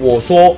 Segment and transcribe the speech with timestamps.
[0.00, 0.56] 我说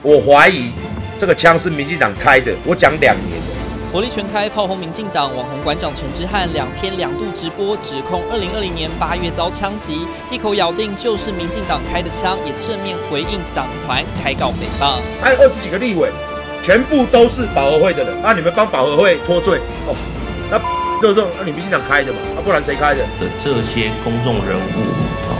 [0.00, 0.70] 我怀疑
[1.18, 3.46] 这个枪是民进党开的，我讲两年了。
[3.92, 15.00] 火力全开炮轰民进党网红馆长陈之汉两天两度直播指控，二零二零年八月遭枪击，一口咬定就是民进党开的枪，也正面回应党团开告诽谤。
[15.20, 16.08] 还有二十几个立委，
[16.62, 19.58] 全部都是保和会的人，那、你们帮保和会脱罪
[19.88, 19.96] 哦？
[20.48, 20.58] 那
[21.00, 21.24] 对不对？
[21.36, 22.18] 那你民进党开的嘛？
[22.36, 23.00] 啊，不然谁开的？
[23.18, 24.78] 的这些公众人物
[25.26, 25.34] 啊，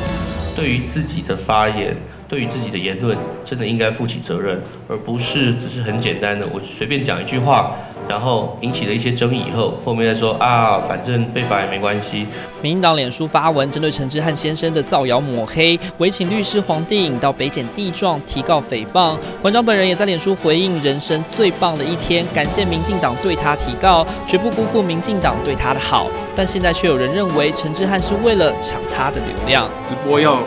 [0.57, 1.95] 对于自己的发言，
[2.29, 7.75] 对于自己的言论，真的应该负起责任，而不是只是很简单的我随便讲一句话，
[8.07, 12.27] 然后引起了一些争议以后，后面再说啊，反正被罚也没关系。
[12.61, 19.17] 民进党脸书发文针对陈之汉先生的造谣抹黑，委请律师黄定颖到北检地状提告诽谤。
[19.41, 26.09] 馆长本人也在脸书回应：人生最棒的一天，感谢民进党对他提告，绝不辜负民进党对他的好。
[26.37, 29.67] 但现在却有人认为陈之汉是为了抢他的流量。
[29.89, 30.39] 直播要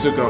[0.00, 0.24] 这个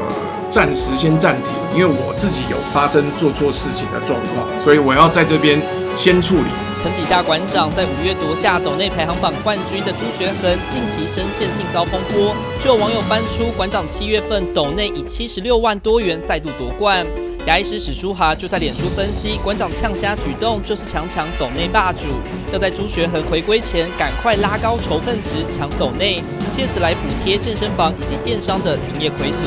[0.53, 5.59] 暂时先暂停，因为我自己有发生做错事情的状况，所以我要在这边
[5.97, 6.45] 先处理。
[6.83, 17.03] 曾几下馆长在五月夺下斗内排行榜冠军的朱学恒，近期深陷性遭风波，就有网友翻出馆长七月份斗内以七十六万多元再度夺冠。
[17.45, 22.07] 牙医师史书华就在脸书分析，馆长呛虾举动就是强抢斗内霸主，
[22.53, 26.23] 要在朱学恒回归前赶快拉高仇恨值抢斗内，
[26.55, 29.41] 借此来补贴健身房以及电商的营业亏损。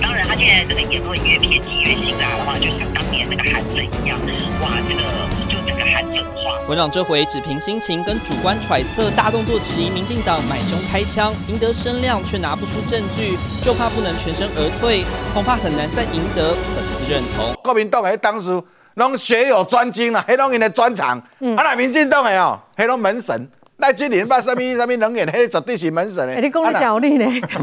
[0.00, 4.16] 当然，他现在这个言论越偏激越辛辣的话，就像当年那个韩整一样，
[4.62, 5.02] 哇，这个
[5.50, 6.64] 就整个韩整化。
[6.68, 15.04] 馆长这回只凭心情跟主观揣测，大动作质疑民进党买凶开枪，赢得声量却拿不出证据，就怕不能全身而退，
[15.34, 17.54] 恐怕很难再赢得粉丝认同。
[17.62, 18.62] 国民党诶当时
[18.94, 21.18] 拢学有专精啦，迄拢因的专长。
[21.18, 23.48] 啊，那民进党的哦，迄拢门神。
[23.78, 26.32] 赖金莲把什么什么能源，迄绝对是门神的。
[26.32, 27.26] 哎，你讲你讲你呢？
[27.26, 27.58] 对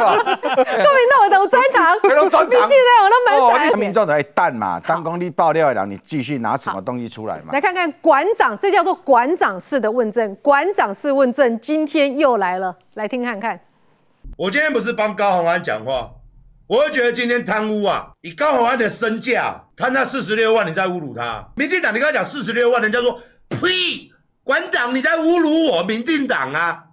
[0.00, 0.16] 吧？
[0.16, 2.60] 国民党有专长，黑龙专长。
[2.60, 3.78] 民进党有都门神。
[3.80, 7.52] 民众的蛋嘛，当公你爆料的人，你继续拿什么东西出来嘛？
[7.52, 10.32] 来看看馆长，这叫做馆长式的问政。
[10.36, 13.58] 馆长式问政今天又来了，来听看看。
[14.36, 16.08] 我今天不是帮高鸿安讲话，
[16.66, 21.46] 我会觉得今天贪污啊，以高鸿安的身价贪他四十六万，你在侮辱他。
[21.56, 24.10] 民进党，你刚才讲四十六万，人家说呸。
[24.42, 26.84] 馆长，你在侮辱我民进党啊！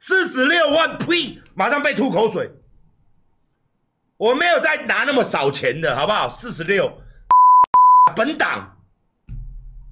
[0.00, 1.40] 四十六万，呸！
[1.54, 2.50] 马上被吐口水。
[4.16, 6.28] 我没有再拿那么少钱的，好不好？
[6.28, 7.00] 四十六，
[8.16, 8.76] 本党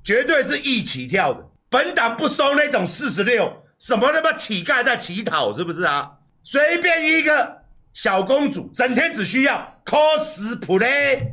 [0.02, 1.48] 绝对是一起跳的。
[1.68, 6.18] 本党不收那种四十六，什么他妈乞丐在乞讨，是不是啊？
[6.42, 7.63] 随便一个
[7.94, 11.28] 小公主，整天只需要 cosplay，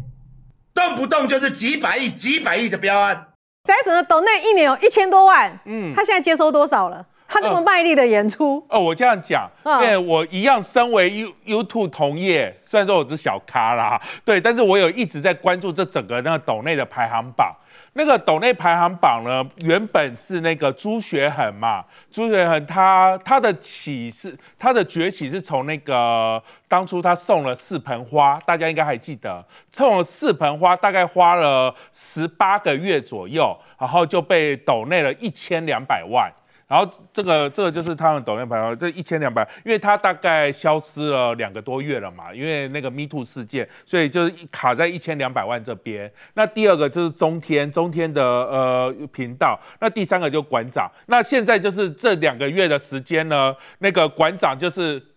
[0.74, 3.28] 动不动就是几百亿、几百亿的标案。
[3.64, 7.06] 在整个岛内一年有一千多万，嗯，他现在接收多少了？
[7.28, 17.56] 他这么卖力的演出，哦，我这样讲，因为我一样身为 You YouTube 同业，虽然说我是小咖啦，对，但是我有一直在关注这整个那个岛内的排行榜。
[17.94, 36.32] 那个斗内排行榜呢，原本是那个朱学恒嘛，朱学恒他他的起是他的崛起是从那个当初他送了四盆花，大家应该还记得，送了四盆花，大概花了十八个月左右，然后就被斗内了一千两百万。
[36.72, 46.10] 然后这个这个就是他们抖音排行这一千两百，因为他大概消失了两个多月了嘛，因为那个 Me Too 事件，所以就是卡在一千两百万这边。
[46.36, 49.60] 那第二个就是中天，中天的呃频道。
[49.82, 50.90] 那第三个就馆长。
[51.08, 55.11] 那现在就是这两个月的时间呢，那个馆长就是。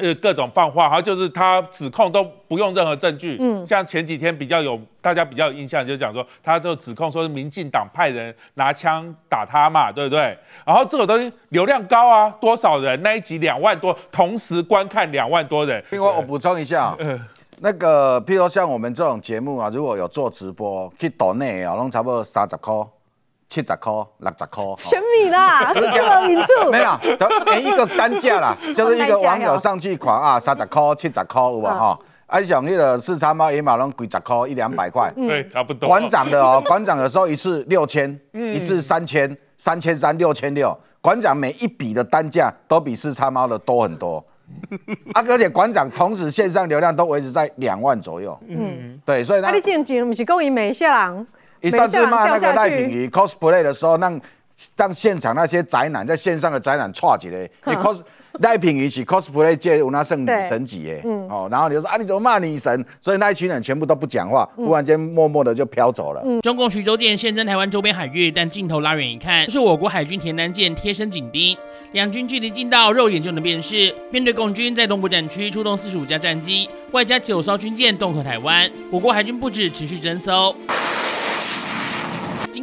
[0.00, 3.36] 呃，各种放话，然后就是他指控都不用任何证据。
[3.40, 10.36] 嗯，像前几天比较有大家比较有印象，就讲说他就指控说是民进党派人拿枪打他嘛，对不对？
[10.64, 15.82] 然后这个东西流量高啊，多少人那一集两万多，同时观看两万多人。
[15.90, 16.96] 另外我补充一下，
[17.60, 22.74] 那个譬如像我们这种节目啊，如果有做直播，去岛内啊，拢差不多三十块。
[23.48, 26.68] 七十块、六十块，全米啦，这么民主。
[26.70, 26.90] 没有，
[27.46, 31.98] 连一个单价啦， 就是一个网友上去狂啊，三十块、七十块有无哈？
[32.26, 35.88] 啊，像那个四叉猫、野马龙，几十块、一两百块，对，差不多。
[35.88, 40.76] 馆长的哦， 馆长有时候一次六千，一次三千，三千三、六千六。
[41.00, 44.22] 馆长每一笔的单价都比四叉猫的多很多。
[45.14, 48.38] 啊，而且馆长同时线上流量都维持在两万左右。
[48.46, 51.26] 嗯，对，所以那你进前不是讲伊美下人？
[51.60, 54.20] 你上次骂那个赖品瑜 cosplay 的时候，让
[54.76, 58.00] 让现场那些宅男在线上的宅男串起来，你 cos
[58.40, 62.84] 赖品妤是 cosplay 界有那圣女神级耶，嗯哦，然后你就说啊你怎么骂女神？
[63.00, 66.22] 所以那一群人全部都不讲话，嗯忽然间默默的就飘走了。
[66.42, 71.56] 中共徐州舰现征台湾周边海域，但镜头拉远一看，是我国海军田南舰贴身紧盯，
[71.92, 73.92] 两军距离近到肉眼就能辨识。
[74.10, 80.54] 面对共军在东部战区出动四十五架战机，外加九艘军舰恫吓台湾，我国海军不止持续侦搜。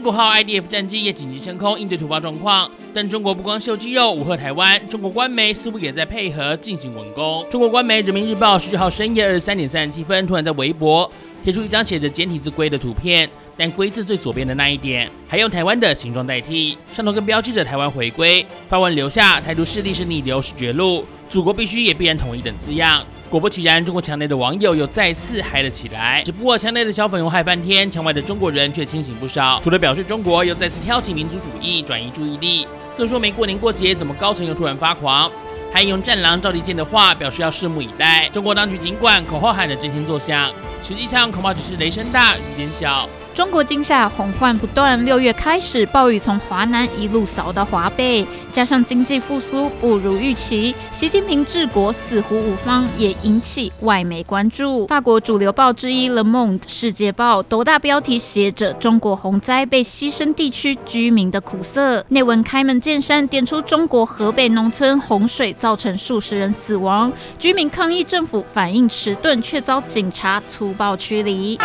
[0.06, 7.44] 国号 IDF 战机也紧急升空应对突发状况，但中国不光秀肌肉武吓台湾，中国官媒似乎也在配合进行文攻。
[7.50, 11.12] 中国官媒人民日报十九号深夜二十三点三十七分，突然在微博
[11.44, 18.46] 贴出一张写着简体字“龟”的图片，但“龟”字最左边的那一点还用台湾的形状代替，上头更标志着台湾回归。
[18.70, 23.04] 发文留下“台独势力是逆流是绝路，祖国必须也必然统一”等字样。
[23.36, 26.24] 果不其然，中国墙内的网友又再次嗨了起来。
[26.24, 29.60] 只不过墙内的小粉红嗨翻天，墙外的中国人却清醒不少。
[29.62, 32.66] 除了表示中国又再次挑起民族主义，转移注意力，
[32.98, 35.30] 更说没过年过节，怎么高层又突然发狂？
[35.74, 38.30] 还引用战狼赵立坚的话，表示要拭目以待。
[38.30, 40.50] 中国当局尽管口号喊得震天作响，
[40.82, 43.10] 实际上恐怕只是雷声大雨点小。
[43.36, 54.88] 中国今夏洪患不断，六月开始暴雨从华南一路扫到华北，加上经济复苏不如预期，习近平治国似乎无方，也引起外媒关注。
[54.88, 71.60] 法国主流报之一《Le Monde》世界报斗大标题写着“中国洪灾被牺牲地区居民的苦涩”，内文开门见山点出中国河北农村洪水造成数十人死亡，居民抗议政府反应迟钝，却遭警察粗暴驱离。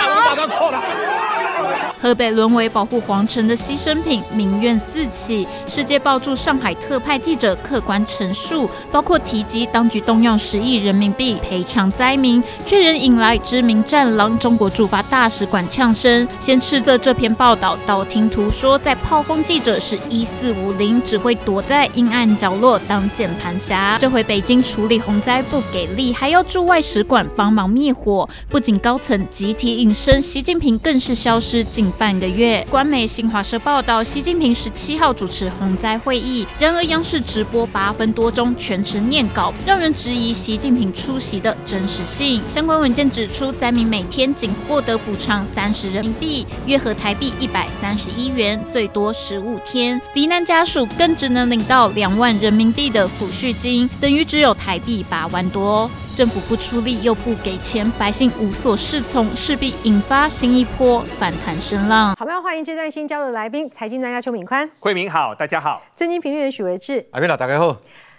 [2.01, 5.47] 河北沦为保护皇城的牺牲品，民怨四起。
[5.67, 23.99] 世界报驻上海特派记者客观陈述，包括提及当局动用十亿人民币赔偿灾民，却仍引来知名战狼中国驻法大使馆呛声，先斥责这篇报道道听途说，在炮轰记者是一四五零，只会躲在阴暗角落当键盘侠。
[24.01, 31.63] 这回北京处理洪灾不给力，还要驻外使馆帮忙灭火，不仅高层集体隐身，习近平更是消失
[31.93, 32.67] 半个月。
[32.71, 42.41] 官媒新华社报道，习近平十七号主持洪灾会议，然而央视直播八分多钟全程念稿，让人质疑习近平出席的真实性。
[42.49, 50.01] 相关文件指出，灾民每天仅获得补偿三十人民币，约合台币一百三十一元，最多十五天。
[50.15, 55.91] 罹难家属更只能领到两万人民币的抚恤金，等于只有台币八万多。
[56.15, 62.09] 政府不出力又不给钱，百姓无所适从，势必引发新一波反弹声浪。
[62.11, 67.77] 好，我们要欢迎这段新加入的来宾，财经专家邱敏宽，慧明好，大家好，政经评论员许维志，阿边老大家好，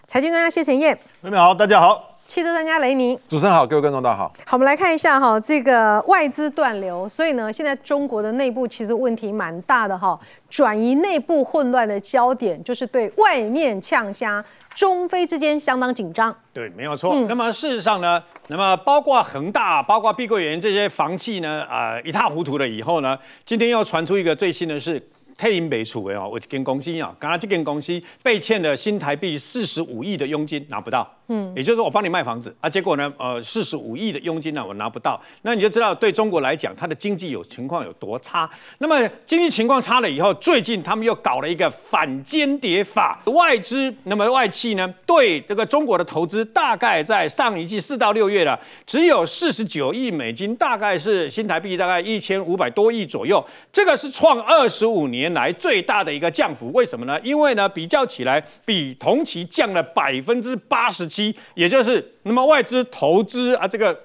[0.08, 2.08] 财经专家谢晨燕，慧明好，大家好。
[2.28, 4.32] 汽车专家雷尼，主持人好，各位观众大家好。
[4.46, 10.18] 好，我们来看一下哈，这个外资断流，所以呢，现在中国的内部其实问题蛮大的哈，
[10.50, 14.42] 转移内部混乱的焦点就是对外面呛虾，
[14.76, 16.36] 中非之间相当紧张。
[16.54, 17.16] 对，没有错。
[17.28, 25.02] 那么事实上呢，那么包括恒大、包括碧桂园这些房企呢，啊、一塌糊涂了以后呢，今天又传出一个最新的是。
[25.38, 38.50] 退银北储的哦，我这间公司啊，刚刚这间公司被欠了新台币四十五亿的佣金拿不到，嗯，也就是说我帮你卖房子啊，结果呢，呃，四十五亿的佣金呢我拿不到，那你就知道对中国来讲，它的经济有情况有多差。
[38.80, 53.42] 那么经济情况差了以后，最近他们又搞了一个反间谍法，外资那么外企呢对这个中国的投资大概在上一季四到六月了，只有四十九亿美金，大概是新台币大概一千五百多亿左右，
[53.72, 56.72] 这个是创二十五年来最大的一个降幅。
[56.74, 57.18] 为什么呢？
[57.24, 61.21] 因为呢比较起来，比同期降了百分之八十七，
[61.56, 63.98] 也就是那么外资投资啊这个。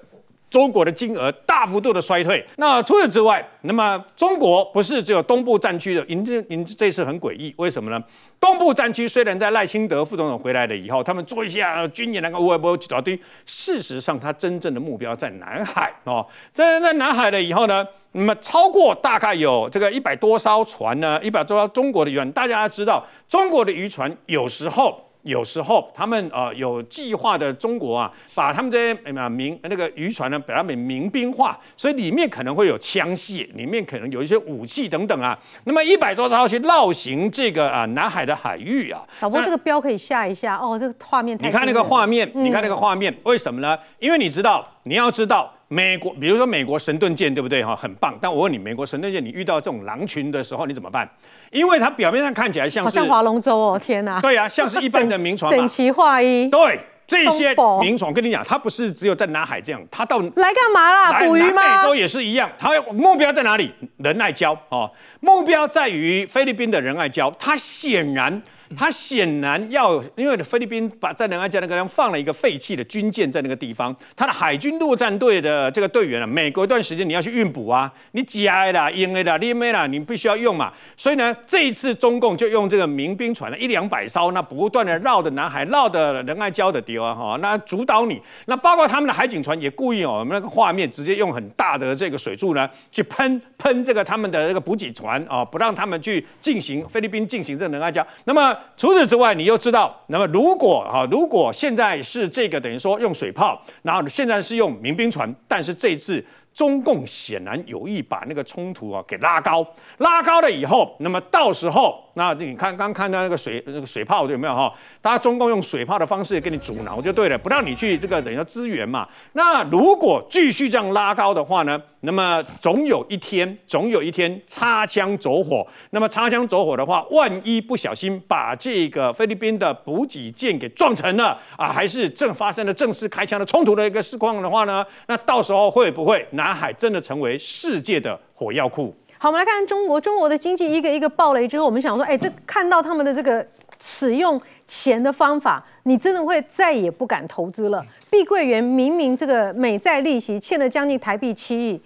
[0.49, 2.41] 中国的金额大幅度的衰退。
[2.55, 8.01] 那除此之外，那么中国不是只有东部战区的，您这您这次很诡异，为什么呢？
[8.39, 25.03] 东部战区虽然在赖清德副总统回来了以后，他们做一下军演那个乌波一大堆，事实上他真正的目标在南海哦，在在南海了以后呢，那么超过大概有这个一百多艘船呢，一百多艘中国的渔船，大家知道中国的渔船有时候。
[25.27, 35.37] 有时候他们呃有计划的中国啊，把他们这些呃民那个渔船呢，把它们民兵化，所以里面可能会有枪械，里面可能有一些武器等等啊。
[35.65, 39.01] 那么一百多艘去绕行这个啊南海的海域啊。
[39.19, 41.47] 导播这个标可以下一下哦，这个画面太。
[41.47, 43.77] 你看那个画面，你看那个画面，为什么呢？
[43.99, 45.53] 因为你知道，你要知道。
[45.69, 47.75] 美国，比如说美国神盾舰，对不对哈？
[47.75, 48.17] 很棒。
[48.21, 51.05] 但我问你，美国神盾舰，你遇到这种狼群的时候，你怎么办？
[51.51, 54.19] 因为它表面上看起来像是好像划龙舟哦，天哪！
[54.21, 56.47] 对呀、啊，像是一般的民船 整齐划一。
[56.49, 61.19] 对，这些民船，我跟你讲，它不是只有在南海这样，它到来干嘛啦？
[61.19, 61.95] 捕鱼吗美洲？
[61.95, 63.71] 也是一样，它目标在哪里？
[63.97, 67.33] 仁爱礁哦，目标在于菲律宾的仁爱礁。
[67.39, 68.41] 它显然，
[68.75, 80.73] 他显然要，因为菲律宾把在仁爱礁那个地方放了一个废弃的军舰在那个地方，他的海军陆战队的这个队员啊，每隔一段时间你要去运补啊，你假的啦、英的啦、利美啦，你必须要用嘛。
[80.97, 88.21] 所以呢，这一次中共就用这个民兵船了一两百艘，那不断的绕着南海、绕的仁爱礁的地方哈，那主导你。
[88.45, 98.05] 那包括他们的海警船也故意哦，我们那个画面直接用很大的这个水柱呢，去喷喷这个他们的那个补给船啊、不让他们去进行菲律宾进行这个仁爱礁。
[98.25, 106.23] 那么除此之外，你又知道，那么如果啊，如果现在是这个等于说用水炮，然后现在是用民兵船，但是这次。
[106.57, 109.63] 中共显然有意把那个冲突啊给拉高，
[109.99, 114.73] 拉高了以后，那么到时候，那你看刚看到那个水那个水炮有没有哈？
[114.99, 119.07] 大家中共用水炮的方式给你阻挠就对了，不让你去这个等于说支援嘛。
[119.33, 125.67] 那如果继续这样拉高的话呢，那么总有一天，总有一天擦枪走火。
[125.89, 138.95] 那么擦枪走火的话，万一不小心把这个菲律宾的补给舰给撞沉了啊，还是正发生了正式开枪的冲突的一个事况的话呢，那到时候会不会南海真的成为世界的火药库？
[139.17, 143.45] 好，我们来看中国，中国的经济一个一个暴雷之后，我们想说，哎，这看到他们的这个
[143.79, 147.85] 使用钱的方法，你真的会再也不敢投资了。
[148.09, 151.81] 碧桂园明明这个美债利息欠了将近台币七亿，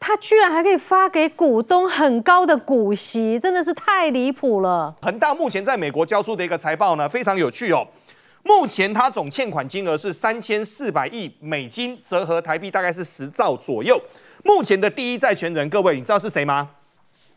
[0.00, 4.94] 他居然还可以发给股东很高的股息，真的是太离谱了。
[5.02, 7.86] 恒大目前在美国交出的一个财报呢，非常有趣哦。
[8.44, 14.00] 目前它总欠款金额是三千四百亿美金，折合台币大概是十兆左右。
[14.42, 16.68] 目前的第一债权人，各位你知道是谁吗？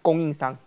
[0.01, 0.58] 供应商，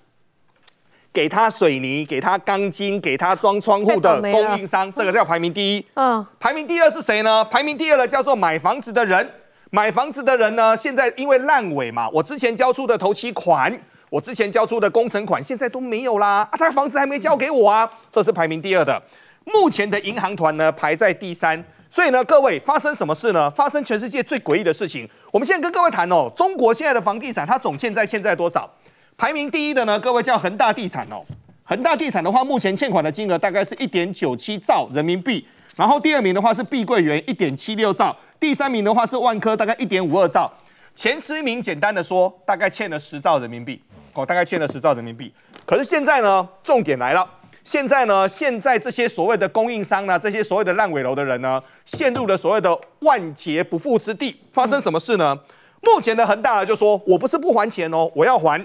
[1.18, 5.84] 给他水泥、给他钢筋、给他装窗户的供应商，这个叫排名第一。
[5.94, 7.44] 嗯，排名第二是谁呢？
[7.46, 9.28] 排名第二的叫做买房子的人。
[9.70, 13.76] 买房子的人呢，现在因为烂尾嘛，我之前交出的头期款，
[14.10, 16.48] 我之前交出的工程款，现在都没有啦。
[16.52, 19.02] 啊，他房子还没交给我啊，这是排名第二的。
[19.44, 21.64] 目前的银行团呢排在第三。
[21.90, 23.50] 所以呢，各位发生什么事呢？
[23.50, 25.08] 发生全世界最诡异的事情。
[25.32, 28.70] 我们现在跟各位谈哦，中国现在的房地产它总欠债现在多少？
[29.18, 31.24] 排名第一的呢，各位叫恒大地产哦。
[31.64, 35.44] 恒大地产的话，目前欠款的金额大概是一点九七兆人民币。
[35.74, 40.48] 然后第二名的话是碧桂园一点七六兆，第三名的话是万科大概一点五二兆，
[40.94, 43.82] 前十名简单的说大概欠了十兆人民币，
[44.14, 45.32] 哦，大概欠了十兆人民币。
[45.66, 47.28] 可是现在呢，重点来了，
[47.64, 54.36] 现在呢，现在这些所谓的供应商呢，这些所谓的烂尾楼的人呢，陷入了所谓的万劫不复之地。
[54.52, 55.36] 发生什么事呢？
[55.80, 58.64] 目前的恒大呢就说，我不是不还钱哦，我要还，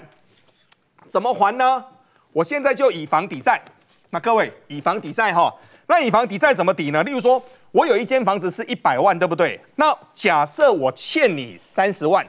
[1.08, 1.84] 怎么还呢？
[2.32, 3.60] 我现在就以房抵债。
[4.10, 5.54] 那各位，以房抵债哈。
[5.86, 7.02] 那以房抵债怎么抵呢？
[7.02, 9.60] 例如说，我有一间房子是一百万，对不对？
[9.76, 12.26] 那假设我欠你三十万，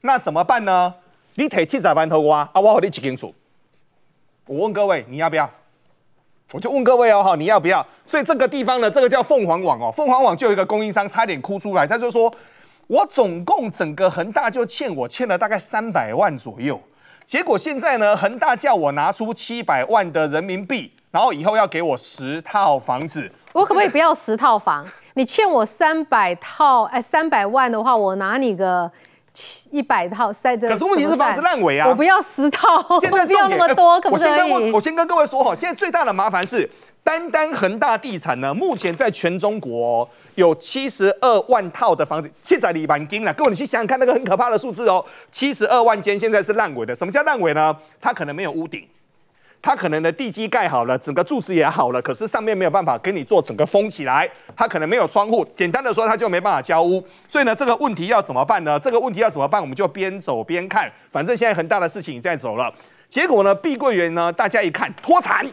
[0.00, 0.94] 那怎么办呢？
[1.34, 3.34] 你提七十万头我啊，我和你讲清楚。
[4.46, 5.48] 我问各位，你要不要？
[6.52, 7.86] 我就问各位哦，哈，你要不要？
[8.06, 12.32] 所以这个地方呢，这个叫凤凰网哦，凤凰网就有一个供应商差点哭出来，他就说，
[12.88, 16.80] 我总共整个恒大就欠我欠了大概三百万左右，
[17.30, 20.90] 结果现在呢，恒大叫我拿出七百万的人民币。
[21.12, 24.84] 然后以后要给我十套房子，我可不可以不要十套房？
[25.14, 28.90] 你欠我三百套，哎，三百万的话，我拿你个
[29.70, 30.68] 一百套塞着。
[30.68, 31.86] 可是问题是房子烂尾啊！
[31.86, 34.30] 我不要十套，现在 不要那么多，可不可以？
[34.30, 36.68] 我先跟我我先跟各位说哈，现在最大的麻烦是，
[37.04, 40.08] 单单恒大地产呢，目前在全中国、哦、
[40.40, 43.32] 有七十二万套的房子，现在里板金了。
[43.34, 46.94] 各位你去想想看，那个很可怕的数字哦，七十二万间现在是烂尾的。
[46.94, 47.76] 什么叫烂尾呢？
[48.00, 48.84] 它可能没有屋顶。
[49.62, 54.26] 它可能的地基盖好了，整个柱子也好了，可是上面没有办法给你做整个封起来。
[54.56, 57.06] 它可能没有窗户，简单的说，它就没办法交屋。
[57.28, 58.80] 所以呢，这个问题要怎么办呢？
[58.80, 59.60] 这个问题要怎么办？
[59.60, 60.90] 我们就边走边看。
[61.10, 62.72] 反正现在很大的事情在走了。
[63.10, 65.46] 结果呢，碧桂园呢，大家一看脱产。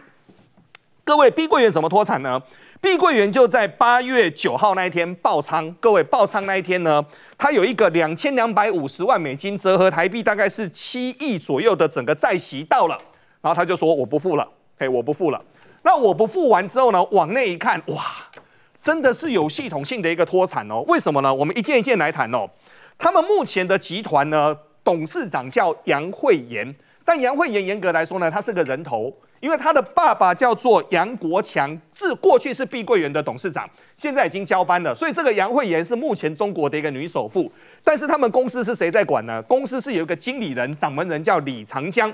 [1.04, 2.40] 各位，碧桂园怎么脱产呢？
[2.80, 5.70] 碧桂园就在八月九号那一天爆仓。
[5.80, 7.04] 各位，爆仓那一天呢，
[7.36, 12.96] 它有一个两千两百五十万美金，折合台币大概是七亿左右的整个债息到了。
[13.40, 15.44] 然后他就说我不付了，嘿，我不付了。
[15.82, 18.04] 那我不付完之后呢，往内一看，哇，
[18.80, 20.84] 真的是有系统性的一个脱产哦。
[20.86, 21.34] 为什么呢？
[21.34, 22.48] 我们一件一件来谈哦。
[22.96, 26.72] 他们目前的集团呢，董事长叫杨惠妍，
[27.04, 37.50] 但杨惠妍严格来说呢，他是个人头，因为他的爸爸叫做杨国强，自过去是碧桂园的董事长，现在已经交班了，所以这个杨惠妍是目前中国的一个女首富。
[37.84, 39.40] 但是他们公司是谁在管呢？
[39.42, 42.12] 公司是有一个经理人、掌门人叫李长江。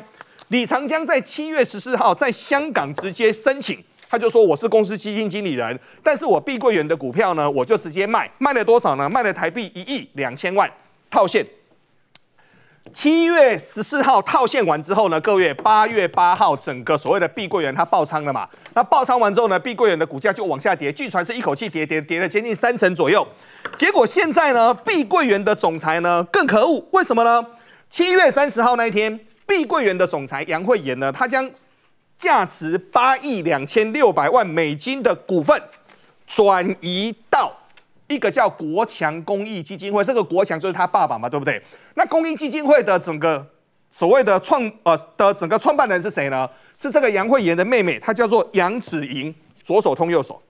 [0.49, 9.09] 李长江在七月十四号在香港直接申请，他就说我是公司基金经理人，但是我碧桂园的股票呢，我就直接卖，卖了多少呢？
[9.09, 10.71] 卖了台币一亿两千万
[11.11, 11.45] 套现。
[12.93, 18.47] 七月十四号套现完之后呢，各位八月八号整个所谓的碧桂园它爆仓了嘛？
[18.75, 23.27] 那爆仓完之后呢，碧桂园的股价就往下跌，据传是一口气跌跌跌了接近三成左右。
[23.75, 27.45] 结果现在呢，碧桂园的总裁呢更可恶，为什么呢？
[27.89, 31.51] 七月三十号那一天，碧桂园的总裁杨惠妍呢，他将
[32.19, 35.59] 价值八亿两千六百万美金的股份
[36.27, 37.51] 转移到。
[38.07, 41.61] 一个叫国强公益基金会，这个国强就是他爸爸嘛，对不对？
[41.95, 43.45] 那公益基金会的整个
[43.89, 46.49] 所谓的创呃的整个创办人是谁呢？
[46.77, 50.43] 是这个杨惠妍的妹妹，她叫做杨子莹，左手通右手。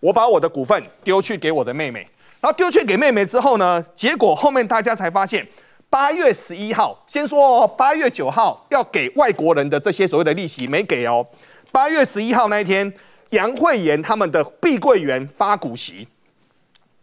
[0.00, 2.00] 我把我的股份丢去给我的妹妹，
[2.40, 5.46] 然后丢去给妹妹之后呢，结果后面大家才发现，
[5.88, 11.26] 八月十一号，先说八月九号要给外国人的这些所谓的利息没给哦。
[11.72, 12.92] 八月十一号那一天，
[13.30, 16.06] 杨惠妍他们的碧桂园发股息。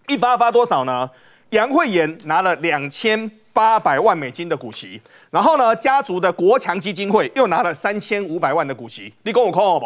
[0.07, 1.09] 一发发多少呢？
[1.49, 9.13] 杨惠妍拿了两千八百万美金的股息，然后呢，家族的国强基金会又拿了三千五百万的股息。
[9.23, 9.85] 你跟我扣不？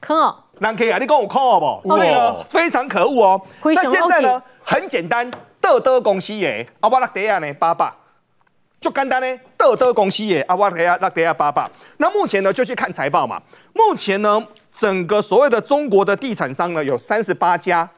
[0.00, 0.98] 扣，难可以啊！
[0.98, 1.88] 你跟我扣不？
[1.88, 3.40] 所以呢，非常可恶哦。
[3.62, 5.30] 那现在呢，很简单，
[5.62, 7.96] 德德公司耶，阿巴拉德亚呢，爸爸，
[8.82, 11.70] 就简单呢，德德公司耶，阿瓦拉德亚拉德亚爸爸。
[11.96, 13.40] 那目前呢，就去看财报嘛。
[13.72, 17.88] 目前呢，整个所谓的中国的地产商呢，有三十八家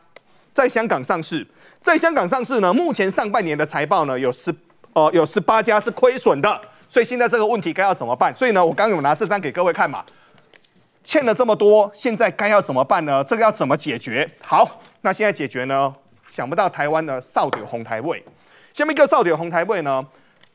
[0.53, 1.45] 在香港上市。
[1.87, 4.53] 在香港上市呢，目前上半年的财报呢有十
[4.93, 8.35] 呃有十八家是亏损的，所以现在这个问题该要怎么办？
[8.35, 10.05] 所以呢，我刚刚有拿这张给各位看嘛，
[11.05, 13.23] 欠了这么多，现在该要怎么办呢？
[13.23, 14.29] 这个要怎么解决？
[14.43, 14.69] 好，
[15.03, 15.95] 那现在解决呢？
[16.27, 18.21] 想不到台湾的少点红台位，
[18.73, 20.05] 下面一个少点红台位呢？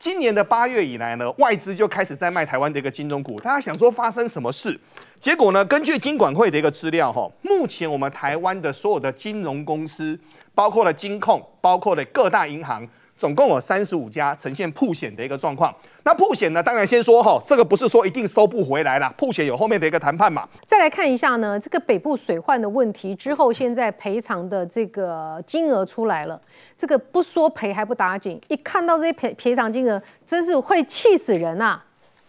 [0.02, 4.76] 今年的八月以来呢，外资就开始在卖台湾的一个金融股，大家想说发生什么事？
[5.20, 10.18] 结果呢，根据金管会的一个资料哈，目前我们台湾的所有的金融公司。
[10.54, 12.86] 包括了金控，包括了各大银行，
[13.22, 15.72] 总共有三十五家呈现破险的一个状况。
[16.02, 20.48] 那破险呢，当然先说哈，这个不是说一定收不回来了，破险有后面的一个谈判嘛。
[20.66, 26.40] 再来看一下呢，这个北部水患的问题之后，现在赔偿的这个金额出来了，
[26.76, 31.84] 这个不说赔还不打紧，一看到这些赔赔偿金额，真是会气死人啊！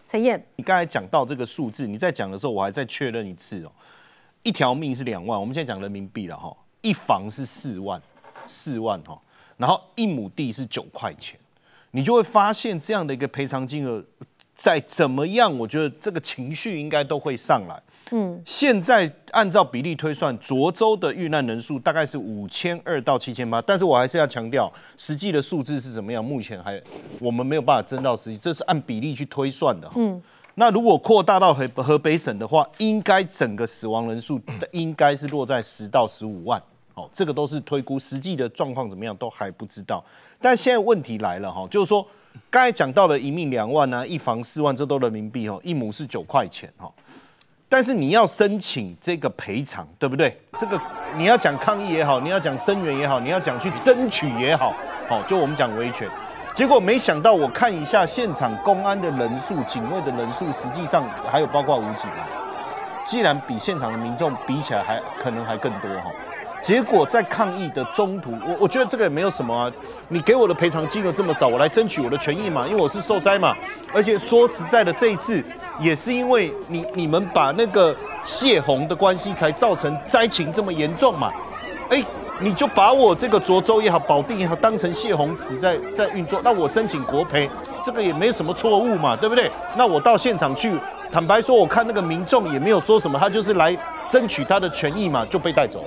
[0.06, 3.72] 陈燕，你刚才讲到这个数字，你在讲的时候，我还再确认一次哦，
[4.44, 8.00] 一条命是两万，我们现在讲人民币了哈，一房是四万。
[8.46, 9.18] 四万哈，
[9.56, 11.38] 然后一亩地是九块钱，
[11.92, 14.04] 你就会发现这样的一个赔偿金额，
[14.54, 17.82] 再怎么样，我觉得这个情绪应该都会上来。
[18.12, 26.80] 嗯，现在按照比例推算，涿州的遇难人数大概是五千二到七千八，但是我还是要强调，实际的数字是怎么样，目前还
[27.18, 29.90] 我们没有办法征到实际，这是按比例去推算的。
[29.96, 30.22] 嗯，
[30.56, 34.38] 那如果扩大到河河北省的话，应该整个死亡人数
[34.72, 36.62] 应该是落在十到十五万。
[36.94, 40.02] 哦，这个都是推估，实际的状况怎么样都还不知道。
[40.40, 42.06] 但现在问题来了哈，就是说
[42.50, 46.90] 刚才讲到的一命两万呢，一房四万，这都人民币哦，一亩是九块钱哈。
[47.68, 50.40] 但是你要申请这个赔偿，对不对？
[50.56, 50.80] 这个
[51.16, 54.72] 你要讲抗议也好，你要讲声援也好，你要讲去争取也好，
[55.08, 56.08] 好，就我们讲维权。
[56.54, 62.28] 结果没想到，我看一下现场公安的人数、警卫的人数，实际上还有包括武警啊，
[63.04, 66.12] 既然比现场的民众比起来还可能还更多哈。
[66.64, 69.70] 结果在抗议的中途，我我觉得这个也没有什么啊。
[70.08, 73.54] 你给我的赔偿金额这么少，我来争取我的权益嘛，因为我是受灾嘛。
[73.92, 75.44] 而且说实在的，这一次
[75.78, 81.30] 也是因为你你们把那个泄洪的关系，才造成灾情这么严重嘛。
[81.90, 82.02] 哎，
[82.40, 87.50] 你就把我这个涿州也好，保定也好，当成泄洪池在在运作，那我申请国赔，
[87.84, 89.50] 这个也没什么错误嘛，对不对？
[89.76, 90.72] 那我到现场去，
[91.12, 93.76] 坦白说，我看那个民众也没有说什么，他就是来
[94.08, 95.84] 争取他的权益嘛，就被带走。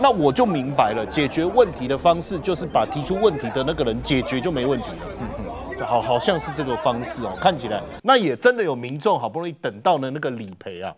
[0.00, 4.96] 那我就明白了，解决问题的方式就是把提出问题的那个人解决就没问题了。
[5.20, 5.28] 嗯
[5.76, 7.36] 嗯，好，好像是这个方式哦。
[7.40, 10.94] 看起来那也真的有民众好不容易等到了那个理赔啊，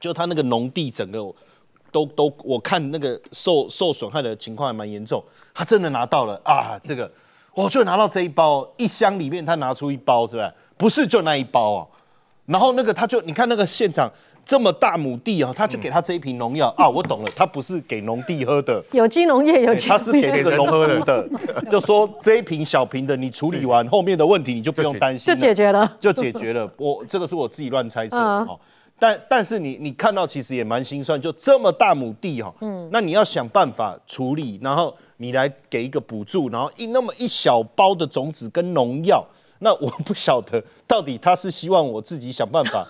[0.00, 1.18] 就他那个农地整个
[1.92, 5.22] 都都，我看那个受受损害的情况还蛮严重，
[5.54, 7.08] 他真的拿到了啊，这个
[7.54, 10.52] 我就拿到这一包一箱里面，他拿出一包是吧？
[10.76, 11.88] 不是就那一包哦，
[12.46, 14.12] 然后那个他就你看那个现场。
[14.44, 16.68] 这么大亩地啊，他就给他这一瓶农药。
[16.76, 21.28] 啊，我懂了，他不是给农地喝的，有机农业有，他是给那个农喝的，
[21.70, 26.70] 就说这一瓶小瓶的，你处理完后面的问题你就不用担心，就解决了，就解决了。
[26.76, 28.18] 我这个是我自己乱猜测。
[28.18, 28.58] 哦，
[28.98, 39.24] 但但是你你看到其实也蛮心酸，就这么大亩地哈，嗯，那你要想办法处理，然后你来给一个补助，然后一那么一小包的种子跟农药，
[39.60, 42.86] 那我不晓得到底他是希望我自己想办法。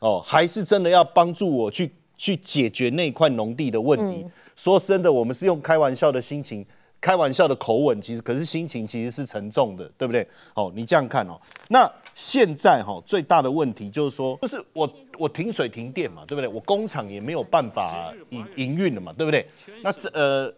[0.00, 4.26] 哦，还是真的要帮助我去去解决那块农地的问题。
[4.56, 6.64] 说真的，我们是用开玩笑的心情。
[7.00, 10.26] 开玩笑的口吻，其实可是心情其实是沉重的，对不对？
[10.54, 11.40] 哦，你这样看哦。
[11.68, 16.48] 那现在哈最大的问题就是说，就是我我停水停电嘛，对不对？
[16.48, 19.48] 我工厂也没有办法营营运了嘛，对不对？
[19.80, 20.52] 那这呃，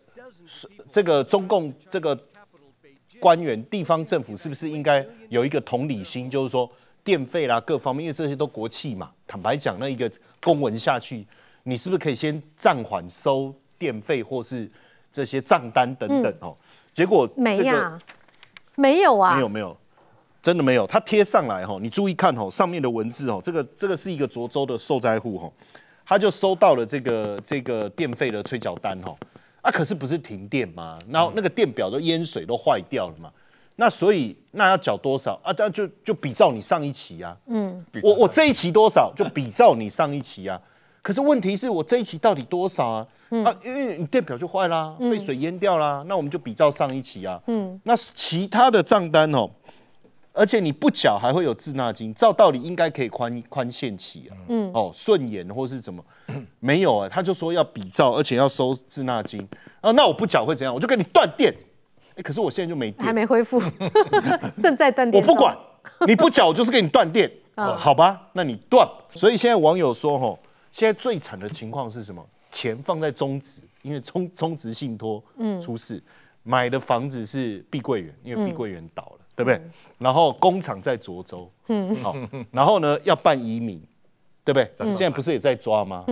[0.91, 2.19] 这个中共这个
[3.21, 6.31] 官员、地方政府是不是应该有一个同理心？
[6.31, 6.67] 就是说
[7.05, 9.11] 电费啦各方面，因为这些都国企嘛。
[9.27, 10.11] 坦白讲，那一个
[10.43, 11.27] 公文下去，
[11.63, 14.71] 你是不是可以先暂缓收电费，或是？
[15.13, 16.57] 这些账单等等哦，
[16.93, 17.99] 结果没呀，
[18.77, 19.77] 没有啊，没有没有，
[20.41, 20.87] 真的没有。
[20.87, 25.51] 他贴上来哈，你注意看哦，上面的文字哦，这个这个是一个涿州的受灾户哈，
[26.07, 29.13] 他就收到了这个这个电费的催缴单哈，
[29.63, 30.97] 啊，可是不是停电吗？
[31.09, 33.33] 然后那个电表都淹水都坏掉了嘛，
[33.81, 35.51] 那所以那要缴多少啊？
[35.57, 40.61] 那就就比照你上一期啊，嗯，我我这一期多少就比照你上一期啊。
[41.01, 43.07] 可是问题是我这一期到底多少啊？
[43.43, 47.41] 啊，因为你电表就坏啦，被水淹掉啦，那我们就比照上一期啊。
[47.47, 49.49] 嗯，那其他的账单哦，
[50.35, 54.37] 而且你不缴还会有滞纳金，照道理应该可以宽宽限期啊。
[54.49, 56.05] 嗯，哦，顺延或是怎么？
[56.59, 59.49] 没有啊，他就说要比照，而且要收滞纳金
[59.81, 59.91] 啊。
[59.93, 60.75] 那我不缴会怎样？
[60.75, 61.55] 我就跟你断电。
[62.21, 63.59] 哎，可是我现在就没电，还没恢复，
[64.61, 65.23] 正在断电。
[65.23, 65.57] 我不管，
[66.07, 67.31] 你不缴就是给你断电。
[67.77, 68.89] 好吧，那你断。
[69.11, 70.39] 所以现在网友说吼。
[70.71, 72.25] 现在最惨的情况是什么？
[72.53, 75.21] 钱放在中植，因为中中植信托
[75.61, 76.01] 出事，
[76.45, 79.61] 买的房子是碧桂园，因为碧桂园倒了，对不对？
[79.99, 82.15] 然后工厂在涿州，嗯好，
[82.53, 83.83] 然后呢要办移民，
[84.45, 84.93] 对不对？
[84.93, 86.05] 现在不是也在抓吗？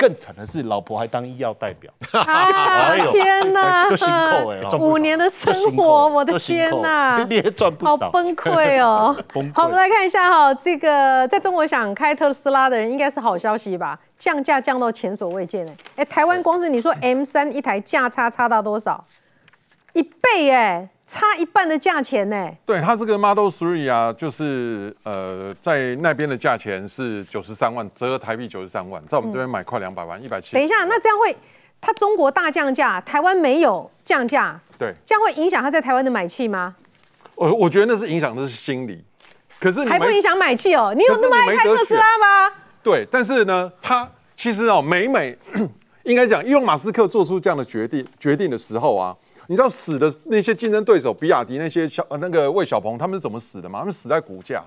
[0.00, 1.92] 更惨的是，老婆还当医药代表。
[2.26, 3.86] 哎呦天哪！
[3.90, 9.14] 都辛苦哎，五年的生活，我的天哪，你也赚不少，好崩溃哦。
[9.54, 14.00] 好，我们来看一下哈，这个在中国想开特斯拉的人，应该是好消息吧？
[14.16, 15.76] 降价降到前所未见哎！
[15.96, 19.04] 哎，台湾光是你说 M 三一台价差差到多少？
[19.92, 20.88] 一倍哎！
[21.10, 22.48] 差一半的价钱呢？
[22.64, 30.54] 对，它这个 Model Three 啊，就是呃，在那边的价钱是九十三万，折合台币九十三万，在我们这边买快两百万，一百七。
[30.54, 31.36] 等一下，那这样会，
[31.80, 36.76] 它中国大降价，台湾没有降价，对，这样会影响它在台湾的买气吗？
[37.34, 39.04] 我我觉得那是影响的是心理，
[39.58, 40.94] 可是还不影响买气哦。
[40.96, 42.54] 你有那么爱开特斯拉吗？
[42.84, 45.36] 对，但是呢，它其实哦，每每
[46.04, 49.16] 应该讲，因为马斯克做出这样的决定决定的时候啊。
[49.50, 53.80] 你知道死的那些竞争对手，比亚迪那些小那个魏小鹏他们是怎么死的吗？
[53.80, 54.62] 他们死在股价，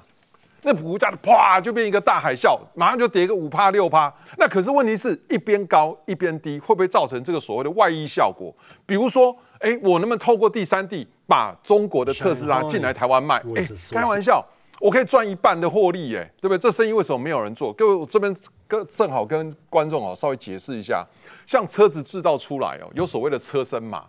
[0.64, 4.14] 那股价啪就变一个大海啸，马上就跌个五趴六趴。
[4.38, 8.54] 那可是问题是一边高一边低，会不会造成这个所谓的外溢效果？
[8.86, 13.42] 比如说，哎，我能不能透过第三地把中国的特斯拉进来台湾卖？
[13.56, 14.46] 哎，开玩笑，
[14.82, 16.58] 我可以赚一半的获利，哎，对不对？
[16.58, 17.72] 这生意为什么没有人做？
[17.72, 18.36] 各位，我这边
[18.68, 21.08] 跟正好跟观众哦稍微解释一下，
[21.46, 24.04] 像车子制造出来哦，有所谓的车身码。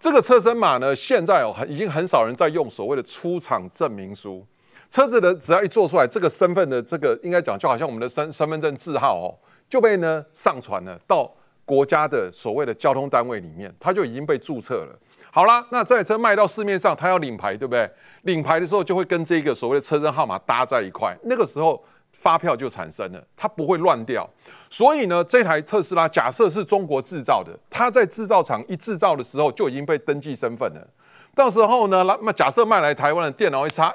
[0.00, 4.46] 这个车身码呢，现在哦，已经很少人在用所谓的出厂证明书。
[4.88, 9.34] 车子的只要一做出来，这个身份的这个应该讲，就好像我们的身身份证字号哦，
[9.68, 11.30] 就被呢上传了到
[11.64, 14.98] 国家的所谓的交通单位里面，它就已经被注册了。
[15.30, 17.90] 好啦，那这台车卖到市面上，它要领牌，对不对？
[18.22, 21.82] 领牌的时候就会跟这个所谓的车身号码搭在一块，那个时候。
[22.18, 24.28] 发票就产生了，它不会乱掉。
[24.68, 30.84] 所以呢，这台特斯拉假设是中国制造的，它在制造厂一制造的时候就已经被登记身份了。
[31.32, 33.94] 到时候呢，那假设卖来台湾的电脑一查，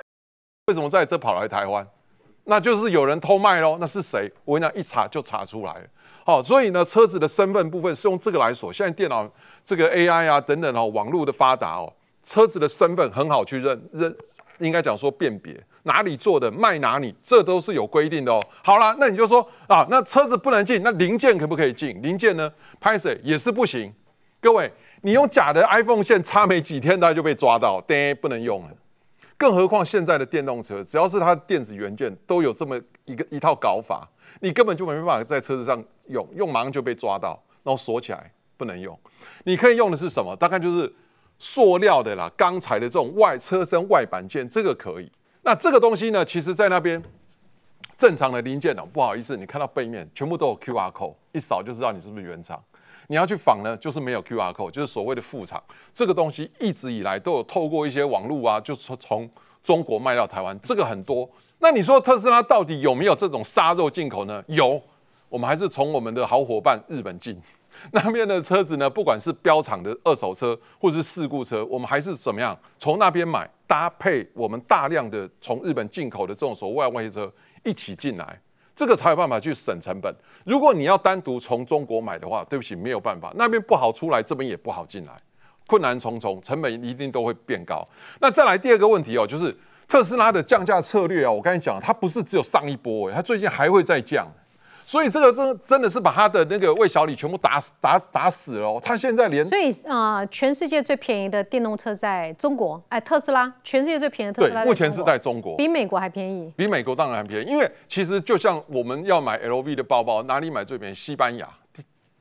[0.68, 1.86] 为什么在这跑来台湾？
[2.46, 3.78] 那就是有人偷卖喽。
[3.82, 4.32] 那是谁？
[4.46, 5.82] 我跟你讲，一查就查出来了。
[6.26, 8.72] 好，所以呢，车子的身份部分是用这个来锁。
[8.72, 9.30] 现在电脑
[9.66, 11.92] 这个 AI 啊等等哦，网络的发达哦，
[12.24, 14.16] 车子的身份很好去认认，
[14.60, 15.62] 应该讲说辨别。
[15.84, 18.42] 哪里做的卖哪里，这都是有规定的哦。
[18.64, 22.02] 好了，那你就说啊，那车子不能进，那零件可不可以进？
[22.02, 23.94] 零件呢，拍摄也是不行。
[24.40, 28.70] 各位，你用假的 iPhone 线插没几天，它就被抓到，叮，不能用了。
[29.38, 34.08] 更何况现在的电动车，只要是它的电子元件，都有这么一个一套搞法，
[34.40, 38.98] 你根本就没办法在车子上用，用马上就被抓到，然后锁起来不能用。
[39.44, 40.34] 你可以用的是什么？
[40.38, 40.94] 大概就是
[41.40, 45.12] 塑料的啦，钢材的这种外车身外板件，这个可以。
[45.42, 47.02] 那这个东西呢，其实在那边
[47.98, 52.62] 正常的零件哦，不好意思，你看到背面全部都有 Q R code，一扫就知道你是不是原厂。
[53.08, 55.62] 你要去仿呢，就是没有 Q R code，就是所谓的副厂。
[55.94, 59.30] 这个东西一直以来都有透过一些网络啊，就从从
[59.62, 61.30] 中国卖到台湾，这个很多。
[61.60, 64.42] 那你说特斯拉到底有没有这种杀肉进口呢？
[64.48, 64.82] 有，
[65.28, 67.38] 我们还是从我们的好伙伴日本进。
[67.92, 77.32] 那边的车子呢，不管是标厂的二手车或者是事故车，我们还是怎么样从那边买，搭配我们大量的从日本进口的这种所谓外汇车
[77.64, 78.40] 一起进来。
[78.76, 80.12] 这个才有办法去省成本。
[80.46, 85.14] 如果你要单独从中国买的话，对不起，没有办法，那边不好出来，这边也不好进来，
[85.68, 87.88] 困难重重，成本一定都会变高。
[88.20, 89.56] 那再来第二个问题哦，就是
[89.88, 94.28] 特斯拉的降价策略啊，我刚才讲，它不是只有上一波，它最近还会再降。
[94.86, 98.68] 所以这个真真的是把他的那个魏小李全部打死打打死了。
[98.68, 106.52] 哦他现在连所以啊，全世界最便宜的电动车在中国，哎，特斯拉，全世界最便宜的特斯拉，目前是在中国，比美国还便宜。
[106.56, 110.96] 比美国当然还便宜，因为其实就像我们要买 LV 的包包，哪里买最便宜？
[110.96, 111.48] 西班牙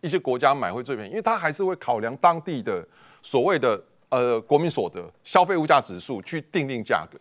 [0.01, 2.85] 一些国家买会最便宜，因为它还是会考量当地的
[3.23, 7.19] 所谓的呃国民所得、消费物价指数去定定价格。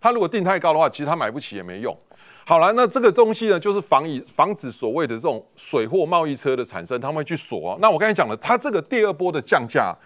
[0.00, 1.96] 它如果定太高的话，其实它买不起也没用。
[2.44, 7.78] 好了，那这个东西呢，就是防以防止所谓的这种水货贸易车的产生，他们会去锁。
[7.80, 9.96] 那我刚才讲了，它这个第二波的降价，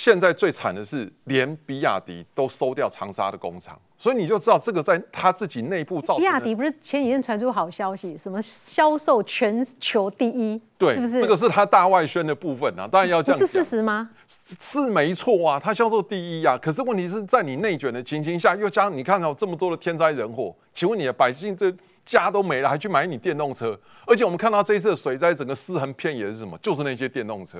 [0.00, 3.78] 现在最惨的是连比亚迪都收掉长沙的工厂。
[3.98, 6.20] 所以你就知道这个在他自己内部造成。
[6.20, 11.20] 比亚迪不是前几天传出好消息，什么销售全球第一，对，是不是？
[11.20, 13.38] 这个是他大外宣的部分啊，当然要这样。
[13.38, 14.08] 是事实吗？
[14.26, 16.56] 是没错啊，他销售第一啊。
[16.56, 21.70] 可是问题是在你内卷的情形下，又加上你看到这么多的天灾人祸，请问你的百姓这
[22.06, 23.78] 家都没了，还去买你电动车？
[24.06, 26.56] 而且我们看到这一次的水灾，整个尸横遍野是什么？
[26.62, 27.58] 就是那些电动车，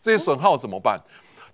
[0.00, 1.00] 这些损耗怎么办？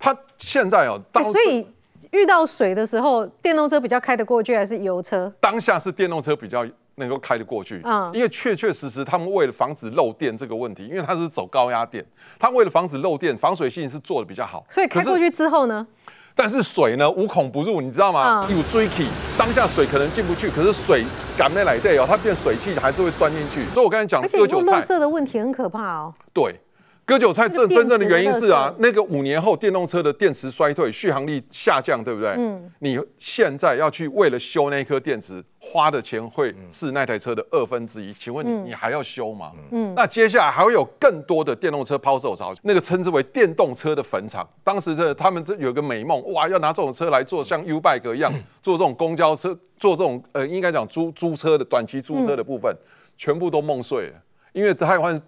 [0.02, 1.64] 他现在哦，所以。
[2.10, 5.32] 遇到水的时候，电动车比较开得过去，还是油车？
[5.40, 12.04] 当下是电动车比较能够开得过去，嗯，因为确确实实他们为了防止漏电这个问题，因为它是走高压电，
[12.38, 14.62] 它为了防止漏电，防水性是做的比较好。
[14.68, 15.86] 所以开过去之后呢？
[16.34, 18.46] 但是水呢无孔不入，你知道吗？
[18.50, 19.06] 有追气，
[19.38, 21.04] 当下水可能进不去，可是水
[21.38, 23.64] 赶没来对哦，它变水汽还是会钻进去。
[23.72, 26.12] 所以我刚才讲割韭菜，色的问题很可怕哦。
[26.34, 26.60] 对。
[27.04, 32.30] 割韭菜真真正的原因是啊，那个五年后电动车的电池衰退，续航力下降，对不对？
[32.38, 32.70] 嗯。
[32.78, 38.12] 你现在要去为了修那颗电池，花的钱会是那台车的二分之一。
[38.12, 39.50] 请问你，你还要修吗？
[39.72, 39.92] 嗯。
[39.96, 44.48] 那接下来还会有更多的电动车抛售潮，那个称之为电动车的坟场。
[44.62, 52.72] 当时这他们这有个美梦，哇，要拿这种车来做像 U bike 一样，做这种公交车，做这种呃，应该讲租租车的短期租车的部分，
[53.16, 54.14] 全部都梦碎了，
[54.52, 55.20] 因为台湾。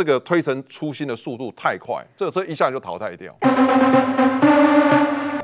[0.00, 3.36] 这个推陈出新的速度太快，这个车一下就淘汰掉。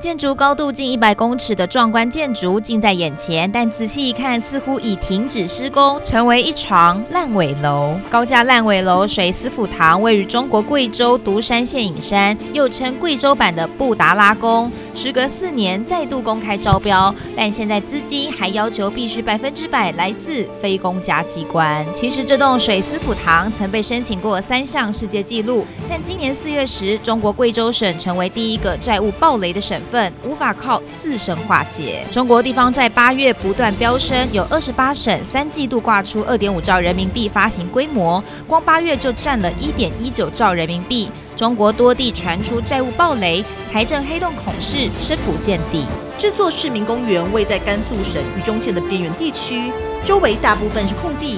[0.07, 7.99] 建筑高度近一百公尺的壮观建筑近在眼前，但仔细一看，似乎已停止施工，成为一床烂尾楼。
[8.09, 14.71] 高架烂尾楼水司府堂位于中国贵州独山县隐山，又称贵州版的布达拉宫。
[14.95, 21.85] 时隔四年再度公开招标，但现在资金还要求必须百分之百来自非公家机关。
[21.93, 32.03] 其实这栋水司府堂曾被申请过三项世界纪录，但今年四月时，中国贵州省成为第一个债务暴雷的省份，无法靠自身化解。
[32.11, 41.09] 中国地方债八月不断飙升，有二十八省三季度挂出二点五兆人民币发行规模，光八月就占了一点一九兆人民币。
[41.35, 45.85] 中国多地传出债务暴雷，财政黑洞恐是深不见底。
[46.17, 49.71] 这座市民公园位在甘肃省榆中县的边缘地区，
[50.03, 51.37] 周围大部分是空地。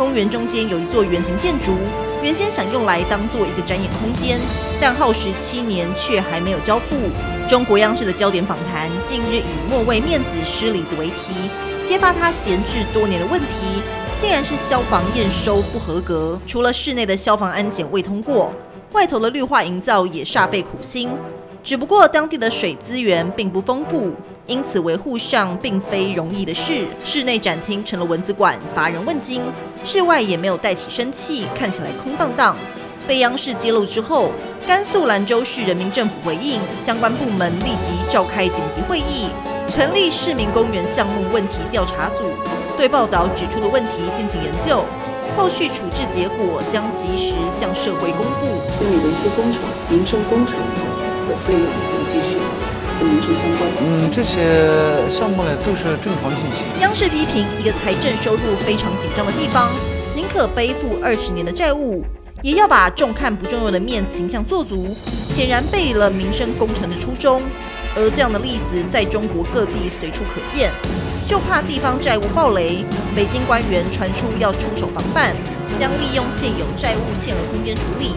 [0.00, 1.72] 公园中间有一座圆形建筑，
[2.22, 4.40] 原先想用来当做一个展演空间，
[4.80, 6.96] 但耗时七年却还没有交付。
[7.46, 11.50] 中国央视的焦点访谈近日以“莫为面子失里子”为题，
[11.86, 13.82] 揭发他闲置多年的问题，
[14.18, 16.40] 竟然是消防验收不合格。
[16.46, 18.50] 除了室内的消防安检未通过。
[18.92, 21.10] 外头的绿化营造也煞费苦心，
[21.62, 24.10] 只不过当地的水资源并不丰富，
[24.46, 26.86] 因此维护上并非容易的事。
[27.04, 29.40] 室内展厅成了文字馆，乏人问津；
[29.84, 32.56] 室外也没有带起生气，看起来空荡荡。
[33.06, 34.30] 被央视揭露之后，
[34.66, 39.28] 甘肃兰州市人民政府回应，相关部门立即召开紧急会议，
[39.68, 42.30] 成立市民公园项目问题调查组，
[42.76, 44.84] 对报道指出的问题进行研究。
[45.36, 48.46] 后续处置结果将及时向社会公布。
[48.78, 50.54] 这里的一些工程、民生工程
[51.28, 52.36] 的费用会继续
[53.00, 53.70] 跟民生相关。
[53.80, 54.60] 嗯，这些
[55.10, 56.60] 项目呢都是正常进行。
[56.82, 59.70] 央视批评一个财政收入非常紧张的地方，
[60.14, 62.04] 宁可背负二十年的债务，
[62.42, 64.94] 也要把重看不重用的面形象做足，
[65.34, 67.40] 显然背离了民生工程的初衷。
[67.96, 70.70] 而这样的例子在中国各地随处可见。
[71.26, 72.84] 就怕地方债务暴雷，
[73.14, 75.32] 北京官员传出要出手防范，
[75.78, 78.14] 将利用现有债务限额空间处理，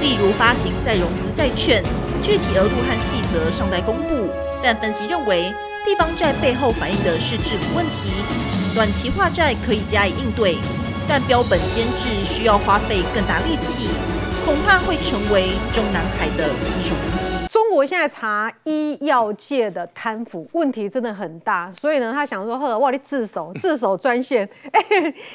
[0.00, 1.82] 例如发行再融资债券，
[2.22, 4.28] 具体额度和细则尚待公布。
[4.62, 5.52] 但分析认为，
[5.84, 8.12] 地方债背后反映的是治理问题，
[8.74, 10.56] 短期化债可以加以应对，
[11.08, 13.88] 但标本兼治需要花费更大力气，
[14.46, 17.48] 恐怕会成为中南海的棘手问题。
[17.50, 24.48] 中国现在查医药界的贪腐问题真的很大，所以呢，他想说：“呵，我你自首，自首专线。”，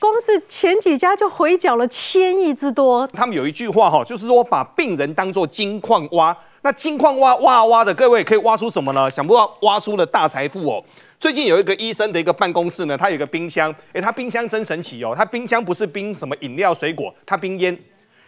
[0.00, 3.06] 光是前几家就回缴了千亿之多。
[3.08, 9.10] 他们有一句话哈，就是说把病人当做金矿挖，那金矿挖挖挖的，各位可以挖出什么呢？
[9.10, 10.84] 想不到挖出了大财富哦。
[11.18, 17.76] 最近有一个医生的一个办公室呢，他有个冰箱，诶，他冰箱真神奇哦，他冰箱不是冰什么饮料水果，他冰烟。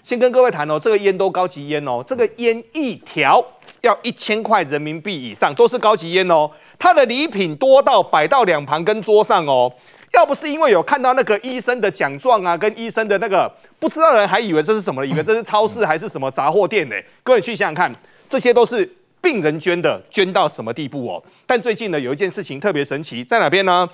[0.02, 3.44] 先跟各位谈哦，这个烟都高级烟哦，这个烟一条
[3.82, 6.48] 要一千块人民币以上，都是高级烟哦。
[6.78, 9.70] 它的礼品多到摆到两旁跟桌上哦。
[10.16, 16.96] 要不是因为有看到那个医生的奖状啊，跟医生的那个，不知道人还以为这是什么，以为这是超市还是什么杂货店呢？
[17.22, 17.94] 各位去想想看，
[18.26, 21.22] 这些都是病人捐的，捐到什么地步哦？
[21.46, 23.86] 但最近呢，有一件事情特别神奇，在哪边呢？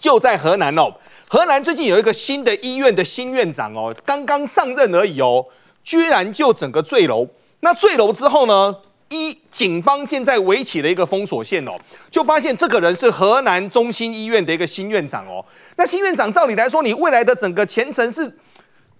[0.00, 0.90] 就在河南哦。
[1.28, 5.44] 河南最近有一个新的医院的新院长哦，刚刚上任而已哦，
[5.82, 7.28] 居然就整个坠楼。
[7.60, 8.74] 那坠楼之后呢？
[9.10, 11.72] 一警方现在围起了一个封锁线哦，
[12.10, 15.44] 就发现这个人是河南中心医院的一个新院长哦。
[15.76, 18.30] 那新院长照理来说，你未来的整个前程是，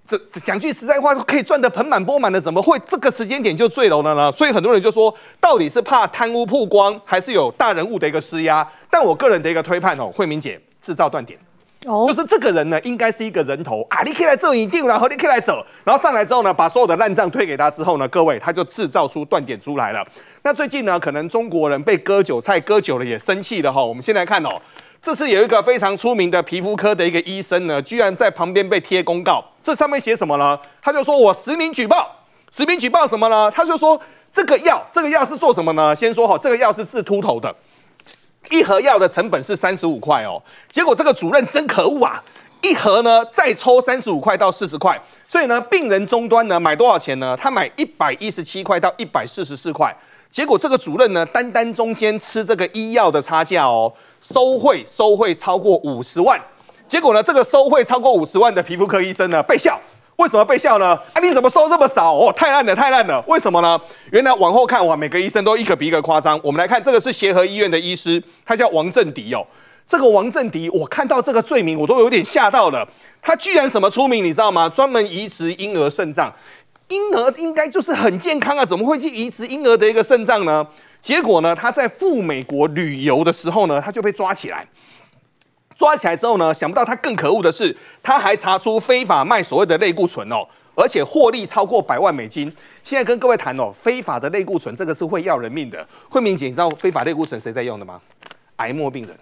[0.07, 4.31] 这讲句实在话，可以赚得盆满钵满的，怎么会这个时间点就坠楼了呢？
[4.31, 8.67] 所以很多人就说，到底是怕贪污曝光，还是有大人物的一个施压？
[8.91, 11.39] 但我个人的一个推判哦，慧明姐制造断点。
[11.85, 14.03] 就是这个人呢，应该是一个人头啊！
[14.03, 20.03] 你可以来这一定，然后你可以来走，然后上来之后呢，把所有的烂账推给他之后呢，各位他就制造出断点出来了。
[20.43, 23.85] 那最近呢，可能中国人被割韭菜割久了也生气了哈。
[23.85, 24.51] 我们先来看哦，
[25.01, 30.59] 这是有一个非常出名的皮肤科的一个医生呢，居然在旁边被贴公告，这上面写什么呢？
[30.81, 32.11] 他就说我实名举报，
[32.51, 33.51] 实名举报什么呢？
[33.51, 34.01] 他就说
[34.33, 35.95] 这个药，这个药是做什么呢？
[35.95, 37.55] 先说好，这个药是治秃头的。
[38.55, 40.41] 一盒药的成本是三十五块哦，
[40.71, 42.23] 结果这个主任真可恶啊！
[42.63, 47.37] 一盒呢再抽三十五块到四十块，所以呢病人终端呢买多少钱呢？
[47.37, 49.93] 他买一百一十七块到一百四十四块，
[50.31, 56.41] 结果这个主任呢单单中间吃这个医药的差价哦，收贿收贿超过五十万，
[56.87, 59.77] 结果呢这个收贿超过五十万的皮肤科医生呢被笑。
[60.17, 60.95] 为什么被笑呢？
[61.13, 62.13] 啊，你怎么收这么少？
[62.13, 63.23] 哦，太烂了，太烂了！
[63.27, 63.81] 为什么呢？
[64.13, 66.39] 原来往后看，哇，每个医生都一个比一个夸张。
[66.43, 69.45] 我们来看，这个是协和医院的医师，他叫王正迪哦。
[69.85, 72.87] 这个王正迪，我看到这个罪名，我都有点吓到了。
[73.21, 74.69] 他居然什么出名，你知道吗？
[74.69, 76.33] 专门移植婴儿肾脏。
[76.89, 80.67] 婴儿应该就是很健康啊，怎么会去移植婴儿的一个肾脏呢？
[81.03, 84.67] 结果呢，他在赴美国旅游的时候呢，他就被抓起来。
[85.77, 92.53] 抓起来之后呢，想不到他更可恶的是，他还查出非法卖所谓的类固醇哦，而且获利超过百万美金。
[92.83, 95.87] 现在跟各位谈哦，非法的类固醇这个是会要人命的。
[96.09, 98.01] 惠明姐，你知道非法类固醇谁在用的吗？
[98.57, 99.17] 癌末病人。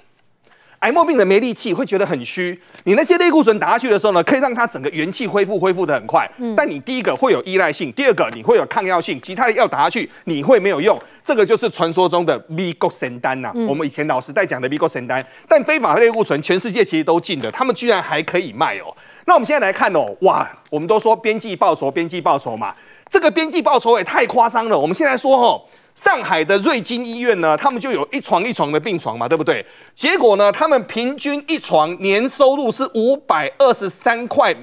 [0.83, 2.61] 癌末病人没力气，会觉得很虚。
[2.83, 6.29] 你那些类固醇打下去的时候呢，可以让他整个元气恢复，恢复的很快。
[6.39, 6.55] 嗯。
[6.57, 11.01] 但你第一个会有依赖性，第二个你会有抗药性，其他的药打下去你会没有用。
[11.23, 13.53] 这个就是传说中的 V 固神丹呐。
[13.55, 13.65] 嗯。
[13.69, 18.93] 我们以前老时代讲的 V 固神丹，但非法类固醇全世界其实都禁的，他们居然还可以卖哦。
[19.27, 22.75] 那我们现在来看哦，哇，我们都说边际报酬，边际报酬嘛，
[23.09, 24.77] 这个边际报酬也太夸张了。
[24.77, 25.63] 我们现在说哦。
[25.95, 29.65] 上海的瑞金医院呢，他们就有一床一床的病床嘛，对不对？
[29.95, 34.55] 结果呢，他们平均一床年收入是五百二十三块，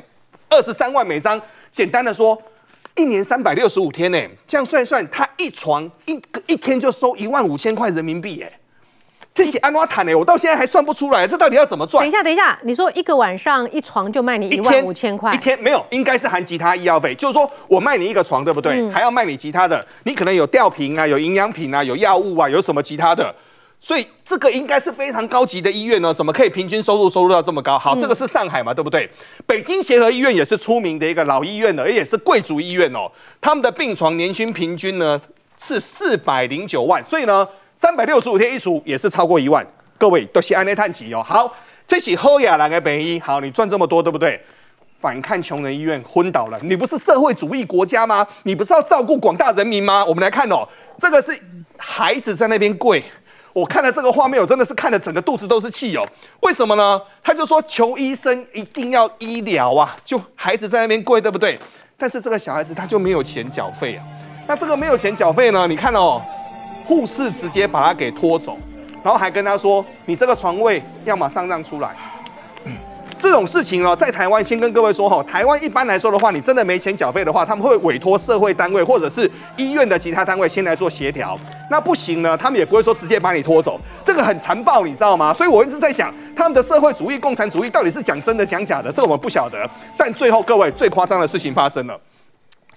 [0.50, 1.40] 二十三万每张。
[1.72, 2.42] 简单的说，
[2.96, 8.52] 一年三百六十五天呢，这样算一算，他一床一一天就收一万五千块人民币，哎。
[9.40, 12.02] 这些安诺坦呢，我到现在还算不出来，这到底要怎么赚？
[12.02, 15.34] 等一下，等一下，你说一个晚上一床就卖你一万五千块？
[15.34, 17.16] 一天没有，应该是含其他医药费。
[17.16, 18.92] 就是说我卖你一个床，对不对？
[18.92, 23.34] 还要卖你其他的，你可能有吊瓶啊，有营养品啊，有药物啊，有什么其他的。
[23.80, 27.80] 所以这个应该是非常高级的医院呢，怎么可以平均收入收入到这么高？
[27.80, 29.10] 好，这个是上海嘛，对不对？
[29.46, 33.10] 北京协和医院也是出名的一个老医院了，而且是贵族医院哦。
[33.40, 35.22] 他们的病床年薪平均呢
[35.58, 37.48] 是四百零九万，所以呢。
[37.82, 39.66] 三百六十五天一除也是超过一万，
[39.98, 41.24] 各位都是安内叹气哦。
[41.26, 41.50] 好，
[41.88, 44.38] 这是后亚兰的本医，好，你赚这么多，对不对？
[45.00, 48.28] 反看穷人医院昏倒了，你不是社会主义国家吗？
[48.44, 50.04] 你不是要照顾广大人民吗？
[50.04, 51.32] 我们来看哦，这个是
[51.78, 53.02] 孩子在那边跪，
[53.54, 56.06] 我看了这个画面，我真的是看的整个肚子都是气哦。
[56.42, 57.02] 为什么呢？
[57.24, 61.58] 他就说求医生一定要医疗啊，就孩子在那边跪，对不对？
[61.98, 64.04] 但是这个小孩子他就没有钱缴费啊。
[64.46, 65.66] 那这个没有钱缴费呢？
[65.66, 66.22] 你看哦。
[66.90, 68.58] 护士直接把他给拖走，
[69.04, 71.92] 然后还跟他说：“你这个床位要马上让出来。”
[73.16, 81.38] 这种事情呢，在台湾先跟各位说哈，台湾一般来说的话，你真的没钱缴费的话，他们会委托社会单位或者是医院的其他单位先来做协调。
[81.70, 85.32] 那不行呢，他们也不会说直接把你拖走，这个很残暴，你知道吗？
[85.32, 89.70] 所以我一直在想，他们的社会主义、共产主义到底是讲真的讲假的，这个我们不晓得。
[89.96, 92.00] 但最后各位最夸张的事情发生了，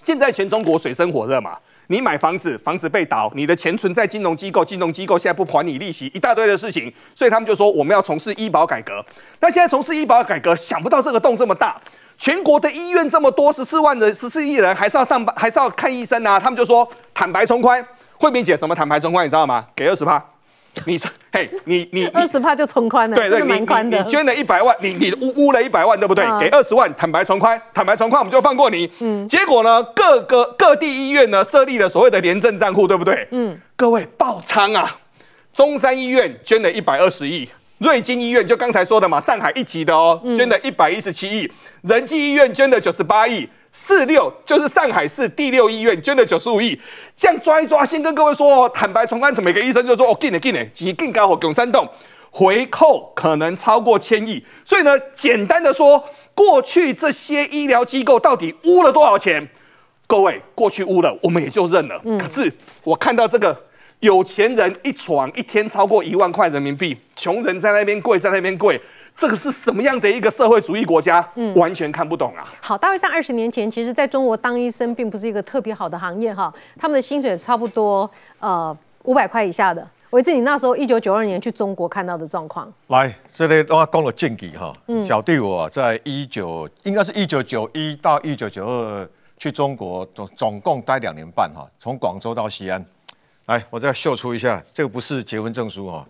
[0.03, 1.57] 现在全中国水深火热嘛。
[1.87, 9.05] 你买房子，房子被倒，你的钱存在金融机构，金融机构现在不还你利息，一大堆的事情，所以他们就说我们要从事医保改革。
[9.39, 11.79] 那现在从事医保改革，想不到这个洞这么大，
[12.17, 16.39] 全国的医院这么多，十四万人，十四亿人，还是要上班，还是要看医生啊？
[16.39, 17.85] 他们就说坦白从宽，
[18.17, 19.25] 惠敏姐怎么坦白从宽？
[19.25, 19.65] 你知道吗？
[19.75, 20.32] 给二十趴。
[20.85, 26.25] 你说嘿，你你二十帕就从宽了，对对，你捐了一百万，你你污污了一百万，对不对？
[26.25, 28.89] 嗯给二十万，坦白从宽，坦白从宽，我们就放过你。
[28.99, 33.27] 嗯，结果呢，各个各地医院呢设立了所谓的廉政账户，对不对？
[33.31, 34.99] 嗯，各位爆仓啊！
[35.53, 37.47] 中山医院捐了一百二十亿，
[37.77, 41.51] 瑞金医院就刚才说的嘛，上海一级的哦，嗯捐了一百一十七亿，
[41.83, 43.47] 仁济医院捐了九十八亿。
[43.75, 46.79] 四六就是上海市第六医院捐了九十五亿，
[47.17, 51.85] 这样抓一抓，先跟各位说哦，坦白从宽，每个医生就说哦，进的进的，几更高火拱山洞，
[52.29, 54.45] 回扣可能超过千亿。
[54.63, 59.49] 所以呢，简单的说，过去这些医疗机构到底污了多少钱？
[60.05, 61.99] 各位，过去污了，我们也就认了。
[62.19, 62.53] 可是
[62.83, 63.59] 我看到这个
[64.01, 68.79] 有钱人一床一天超过一万块人民币，穷人在那边跪，在那边跪，
[69.15, 71.25] 这个是什么样的一个社会主义国家？
[71.35, 72.45] 嗯完全看不懂啊！
[72.59, 78.09] 好，大约在二十年前，其实在中国当医生并不是一个特别好的行业哈，他们的薪水差不多
[78.39, 79.87] 呃五百块以下的。
[80.09, 92.83] 维志，你那时候一九九二年去中国看到的状况，来，这里我讲了正记哈嗯，小弟我在一九应该是一九九一到一九九二去中国总总共待两年半哈，从广州到西安。
[93.47, 96.05] 来，我再秀出一下，这个不是结婚证书哈，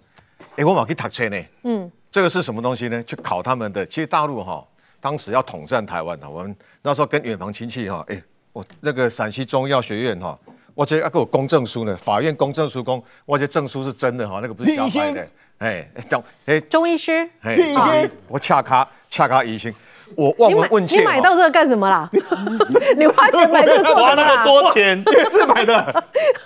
[0.58, 1.38] 哎，我马去读册呢。
[1.64, 3.04] 嗯，这个是什么东西呢？
[3.06, 3.84] 去考他们的。
[3.88, 4.64] 其实大陆哈，
[5.02, 10.38] 当时要统战台湾的，我们那时候跟远房亲戚哈，哎，我那个陕西中医药学院哈，
[10.76, 15.28] 我这要给我公证书呢，法院公证书公，我这证书是真的哈，那个不是假掰的。
[15.58, 19.74] 哎，等哎中医师，哎，中医我恰卡恰卡医生，
[20.16, 21.00] 我望闻问切。
[21.00, 22.10] 你买到这个干什么啦？
[22.98, 24.74] 你花钱买这个做什么多？
[24.74, 26.04] 钱， 夜市买的，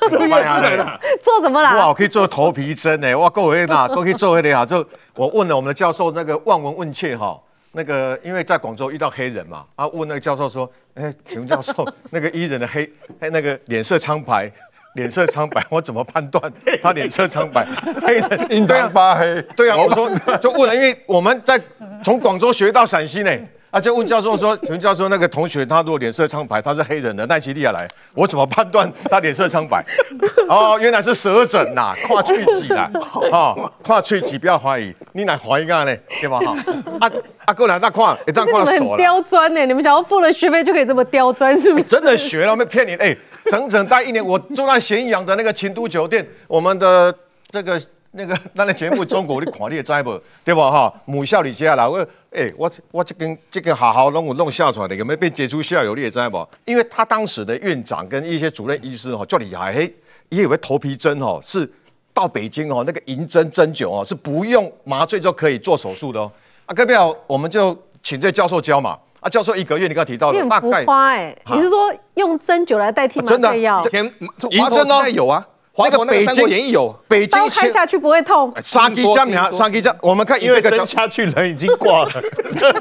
[0.09, 0.99] 是不是夜市买的？
[1.21, 1.93] 做什么哇，啦我？
[1.93, 4.65] 可以做头皮针呢，哇，够黑啦，够可以做那个哈。
[4.65, 7.39] 就我问了我们的教授那个望闻问切哈，
[7.71, 12.89] 那个因为在广州遇到黑人嘛，啊，问那个教授说，哎，请问教授， 那个伊人的黑，
[13.19, 14.51] 哎，那个脸色苍白。
[14.93, 16.51] 脸色苍白，我怎么判断
[16.81, 17.63] 他脸色苍白？
[18.01, 19.39] 黑人印堂发黑。
[19.55, 21.61] 对啊，我说就问了，因为我们在
[22.03, 23.31] 从广州学到陕西呢，
[23.77, 29.85] 啊，就问教授说， 请问教授那个同学他如果脸色苍白，他是黑人的，奈及利亚来，我怎么判断他脸色苍白？
[30.49, 32.89] 哦，原来是舌诊呐，跨去脊啦，
[33.31, 36.39] 哦，跨去脊不要怀疑，你来怀疑干呢，对吧？
[36.39, 36.55] 哈，
[36.99, 37.11] 啊
[37.45, 38.97] 啊，过来那看，一旦可是你们很看手了。
[38.97, 41.85] 刁钻呢，你们想要付了学费就可以这么刁钻，是不是？
[41.85, 42.95] 真的学了没骗你？
[42.95, 43.15] 哎、
[43.45, 47.13] 整整待一年，我住在咸阳的那个秦都酒店，我们的
[47.51, 47.79] 这个
[48.17, 50.19] 那个 咱的节目中国你看你也知不？
[50.43, 50.69] 对吧？
[50.69, 56.45] 哈，母校里接来，我哎、我我这根这个好好弄我弄下出来的，有没有被杰出校友你也知不？
[56.65, 59.95] 因为他当时的院长跟一些主任医师哦，就厉害，嘿，
[60.29, 61.69] 也有个头皮针哦是
[62.13, 66.31] 到北京哦那个银针针灸哦是不用麻醉就可以做手术的哦。
[66.65, 68.97] 啊，各位好我们就请这教授教嘛。
[69.19, 73.83] 啊，教授一个月你刚才提到你很浮的大概夸哎，你是说用针灸来代替麻真的醉药？
[73.83, 74.05] 以前
[74.51, 75.47] 银针哦有啊，华
[75.77, 78.51] 那个佗那个《三北京国演义》有，北京刀开下去不会痛？
[78.63, 82.11] 杀鸡江苗，杀鸡江，我们看因为一个针下去人已经挂了，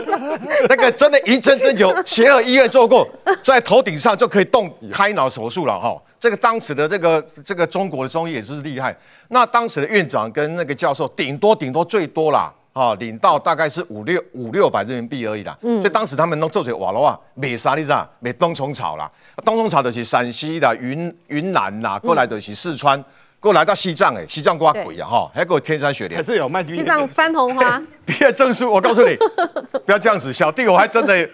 [0.68, 3.06] 那个真的一针针灸，协和医院做过，
[3.42, 5.96] 在头顶上就可以动开脑手术了哈。
[6.18, 8.96] 这个当时的这个这个中国的中医也是厉害。
[9.28, 12.52] 那当时的院长跟那个教授，顶多顶多最多啦。
[12.76, 15.56] 啊，领到大概是五六五六百人民币而已啦。
[15.62, 18.06] 嗯所以当时他们弄做这瓦罗啊，美啥你知道？
[18.20, 19.10] 美冬虫草啦，
[19.46, 23.02] 冬虫草的是陕西啦、云云南啦，过来的是四川，
[23.40, 29.16] 过来到西藏哎，西藏瓜鬼啊哈，还给我天山雪莲，还是有卖西藏番红花， 毕业证书，我告诉你，
[29.86, 31.26] 不要这样子，小弟我还真的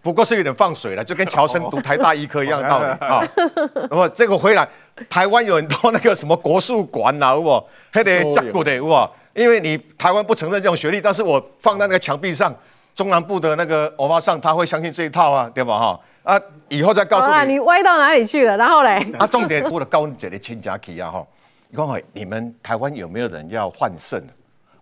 [0.00, 3.26] 不过是有点放水了，就跟乔生读台大医科一样的道理啊。
[3.90, 4.68] 那么这个回来，
[5.08, 7.64] 台湾有很多那个什么国术馆呐，有无？
[7.90, 9.10] 还得加固的，有无？
[9.34, 12.54] 因为你台湾不承认这种学历，但是我放在那个墙壁上，
[12.94, 15.78] 中南部的那个欧巴上他会相信这一套啊，对吧？
[15.78, 16.00] 哈？
[16.22, 17.54] 啊，以后再告诉你。
[17.54, 18.56] 你歪到哪里去了？
[18.56, 21.26] 然后嘞， 啊，重点我的高姐的亲家去啊哈，
[21.70, 24.22] 你讲嘿，你们台湾有没有人要换肾？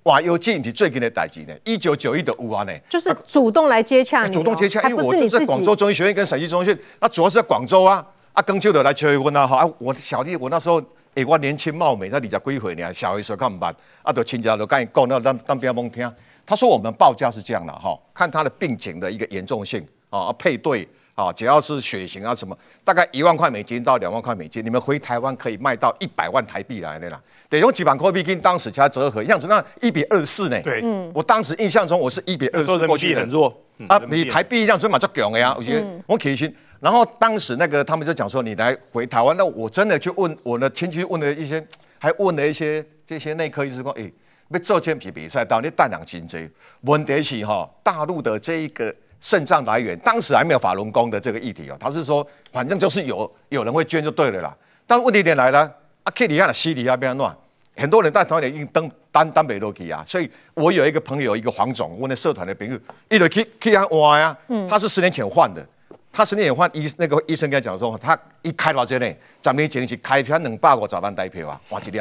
[0.04, 10.82] 哇，有进你最近的代志呢，一九九一的五啊呢，就是主动来接洽主动接洽，因为我就在广州中医学院跟陕西中医学院，那主要是在广州啊，啊，更就的来求婚啊，哈，啊，我小弟我那时候，
[11.18, 16.08] 哎、我年轻貌美，才二十几岁呢，小的时候看不办，啊，就亲家就跟你讲，那当当不要蒙听，
[16.46, 20.88] 他说我们报价是这样的哈，看他的病情的一个严重性啊，配对。
[21.18, 27.20] 啊，只要是血型啊什么，大概一万块美金到两万块美金，你们回台湾可以卖到一百万台币来的啦。
[27.48, 30.62] 对，用几万块币跟当时加折合，样子那一比二四呢。
[30.62, 35.52] 对嗯我当时印象中我是一比二那时候人民币四过去很弱嗯啊，比台币一样，准嘛就强的呀。
[35.58, 41.64] 我觉得嗯我其实然后当时那个他们就讲说你来回台湾，那我真的去问我的亲戚问了一些，
[41.98, 44.10] 还问了一些这些内科医师说，哎，
[44.50, 46.48] 要做健体比赛，到底胆量真济？
[46.82, 54.56] 问题是哈，大陆的这一个肾脏来源，当时还没有法轮功的这个议题哦，他是说反正就是有有人会捐就对了啦。
[54.86, 55.60] 但问题点来了，
[56.04, 57.36] 啊，克里亚的西里亚变乱，
[57.74, 64.36] 很多人在台湾已经登单单北落去啊，所以我有一个朋友，一个黄总，我那社团的朋友，一直去去安挖呀，
[64.70, 65.66] 他是十年前换的。
[66.18, 72.00] 他十年前换医，那个医生跟他讲说，他一开到这里，十年前是开票两百五十万台票啊，换一粒。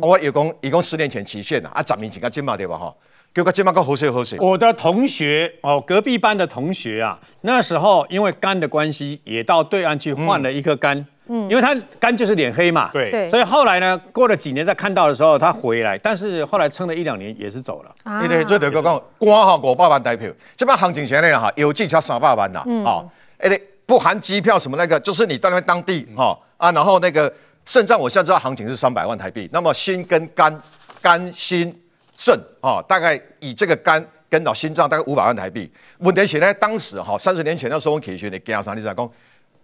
[0.00, 2.78] 我有讲，一共十年前期限啊，啊，十年前个金嘛对吧？
[2.78, 2.94] 哈，
[3.34, 4.38] 叫个金嘛个好水好水。
[4.38, 11.04] 我的同学哦，隔壁班的同学啊，那时候因为肝的关系，也到对岸去换了一颗肝。
[11.26, 12.90] 嗯，因为他肝就是脸黑嘛。
[12.92, 13.28] 对对。
[13.28, 17.92] 所以后来呢，过了几年再看到的时候，他回来，但是后来撑了一两年也是走了。
[18.04, 18.20] 啊。
[18.20, 22.62] 对对，最得个讲，官哈五百万台票，这边行情前呢哈，有进才三百万呐。
[22.64, 22.84] 嗯。
[22.84, 23.04] 哦，
[23.38, 23.60] 哎嘞。
[23.88, 27.32] 不含机票什么那个，就是你到那边当地哈啊，然后那个
[27.64, 29.48] 肾脏，我现在知道行情是三百万台币。
[29.52, 30.60] 那么心跟肝、
[31.00, 31.72] 肝心
[32.16, 35.70] 肾啊，大概以这个肝跟到心脏大概五百万台币。
[35.98, 38.74] 问题是呢，当时哈三十年前那时候我去学的惊啥？
[38.74, 39.10] 你知讲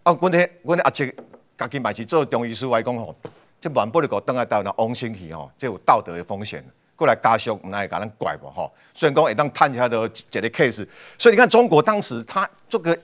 [0.04, 0.12] 啊？
[0.20, 1.12] 问题问题阿姐
[1.58, 3.12] 家己买去做中医师来讲吼，
[3.60, 6.64] 这万不能够等下到那翁星去吼，这有道德的风险。
[6.94, 8.72] 过来加修，唔来甲咱怪不吼。
[8.94, 10.86] 虽然讲会当探下的这个 case，
[11.18, 12.96] 所以你看中国当时他这个。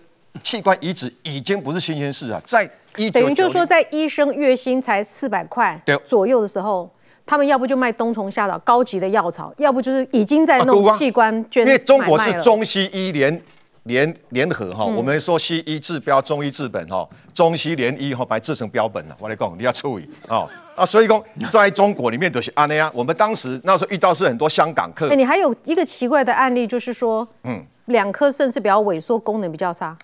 [0.42, 6.90] 器官移植已经不是新鲜事啊，在一等于就是说，在医生月薪才四百块左右的时候，
[7.24, 11.66] 他们要不就卖冬虫夏草高级的药草，要不就是已经在弄器官捐。
[11.66, 13.42] 因为中国是中西医联
[13.84, 19.16] 联联合哈，我们说西医治标，中医治本哈，中西联医哈，把它制成标本了。
[19.20, 20.84] 我来讲，你要注意啊啊！
[20.84, 22.90] 所以讲，在中国里面都是安那样。
[22.94, 25.08] 我们当时那时候遇到是很多香港客。
[25.10, 27.64] 哎，你还有一个奇怪的案例，就是说，嗯。
[27.88, 29.96] 两颗肾是比较萎缩，功能比较差，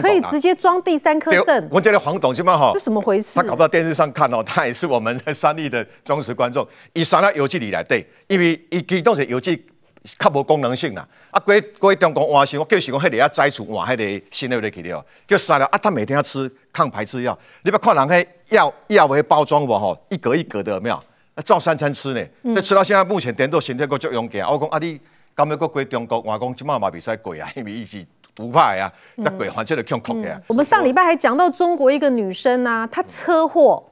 [0.00, 1.68] 可以直接装第三颗肾。
[1.70, 3.36] 我这个黄董，起码哈，这怎么回事？
[3.36, 6.66] 他搞不到电视上看哦，他也是我们三立的忠实观众。
[6.92, 9.64] 以三粒邮寄里来对，因为伊机动是邮寄
[10.18, 11.06] 较无功能性啦。
[11.30, 17.38] 啊，过过中国换新，我叫时讲迄个啊摘除换迄个新的入去了，叫三粒啊，他每天要吃抗排斥药。
[17.62, 21.02] 你不看人迄药药为包装无吼，一格一格的有没有？
[21.42, 24.42] 照三餐吃呢，这吃到现在目前点都身体够足勇敢。
[24.42, 25.00] 我讲啊你。
[25.36, 28.04] 咁要过归中国，我讲即马嘛比赛过啊， 因为伊是
[28.34, 30.42] 独派啊，那过反正就强酷的。
[30.48, 33.82] 我们上礼拜还讲到中国一个女生啊，她车祸，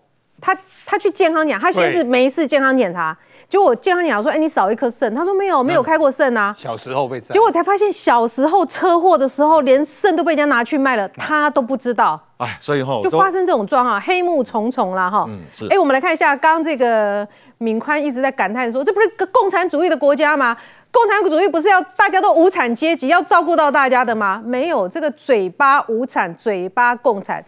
[0.40, 3.16] 她她去健康检，她先是没事健康检查，
[3.48, 6.54] 结果健康检查说，哎，你少一颗肾，她说没有，没有开过肾啊。
[6.56, 12.20] 小时候被，结果才发现小时候车祸的时候，连肾都被人家拿去卖了，她都不知道。
[12.38, 15.24] 哎，所以后就发生这种状况，黑幕重重啦哈。
[15.28, 15.66] 嗯，是。
[15.70, 17.26] 哎，我们来看一下，刚这个
[17.58, 20.56] 敏宽一直在感叹说，这不是个共产主义的国家吗？
[20.90, 24.40] 共产主义不是要大家都无产阶级，要照顾到大家的吗？
[24.44, 27.44] 没有，这个嘴巴无产，嘴巴共产，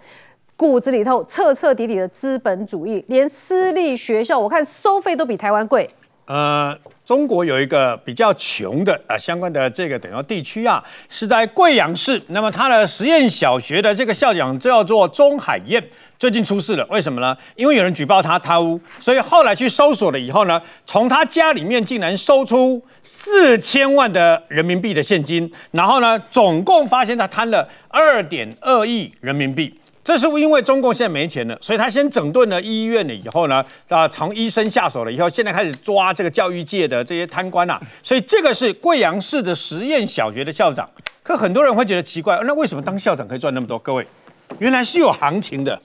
[0.56, 3.04] 骨子里头彻彻底底的资本主义。
[3.08, 5.88] 连私立学校，我看收费都比台湾贵。
[6.26, 12.20] 呃，中国有一个比较穷的啊，相关的这个等于地区啊，是在贵阳市。
[12.28, 15.82] 那么它的实验小学的这个校长叫做钟海燕。
[16.20, 17.34] 最近出事了，为什么呢？
[17.56, 29.74] 因为有人举报他贪污，所以后来去搜索了以后呢，从他家里面竟然搜出四千万的人民币的现金，然后呢，总共发现他贪了二点二亿人民币。
[30.04, 37.80] 这是因为中共现在没钱了，所以他先整顿了医院了以后呢，啊，从医生下手了以后，现在开始抓这个教育界的这些贪官啊。
[38.02, 40.86] 所以这个是贵阳市的实验小学的校长。
[41.22, 43.78] 可很多人会觉得奇怪，那为什么当校长可以赚那么多？
[43.78, 44.06] 各位。
[44.58, 45.80] 原来是有行情的，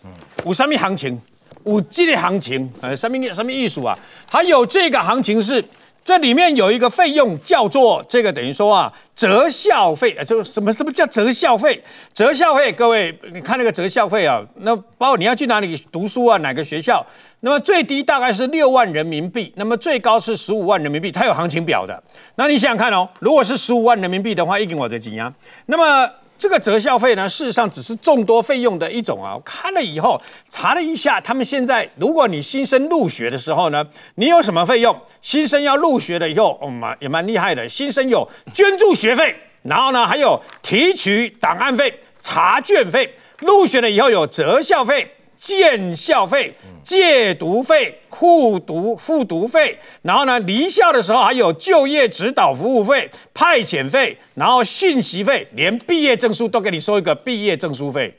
[0.45, 1.21] 有什么行情？
[1.63, 3.97] 有这个行情，呃，什么什么艺术啊？
[4.29, 5.63] 还有这个行情是，
[6.03, 11.83] 这里面有一个费用叫做这个等于说啊，折校费啊，就什么什么叫折校费？
[12.13, 17.03] 折校费，各位你看那个折校费啊，那包括你要去哪里读书啊，哪个学校？
[17.39, 22.03] 那么最低大概是六万人民币，那么最高是十五万人民币，它有行情表的。
[22.35, 25.33] 那你想想看哦，如果是十五万人民币的话，一斤我这几样？
[25.65, 26.11] 那么。
[26.37, 29.33] 这个择校费呢，事实上只是众多费用的一种啊。
[29.35, 34.95] 我看了以后查了一下，他们现在如果你新生入学的时候呢，你有什么费用？
[35.21, 37.67] 新生要入学了以后，哦蛮也蛮厉害的。
[37.67, 43.15] 新生有捐助学费，然后呢还有提取档案费、查卷费。
[43.39, 45.14] 入学了以后有择校费。
[45.45, 58.11] 建校费、借读费、复读复读费，然后呢，离校的时候还有就业指导服务费、派遣费，然后讯息费，连毕业证书都给你收一个毕业证书费。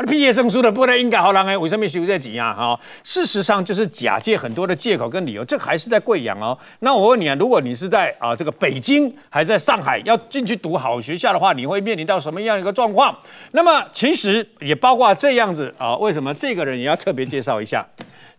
[0.00, 2.56] 啊，毕业证书的不能应该好人哎，为什么收这几样？
[2.56, 6.56] 哈，事实上就是假借很多的借口跟理由，这还是在贵阳哦。
[6.78, 13.14] 那我问你啊，如果你是在啊这个北京，还在上海要进去读好学校的话，你会面临到什么样一个状况？
[13.50, 17.86] 那么其实也包括这样子啊，为什么这个人也要特别介绍一下？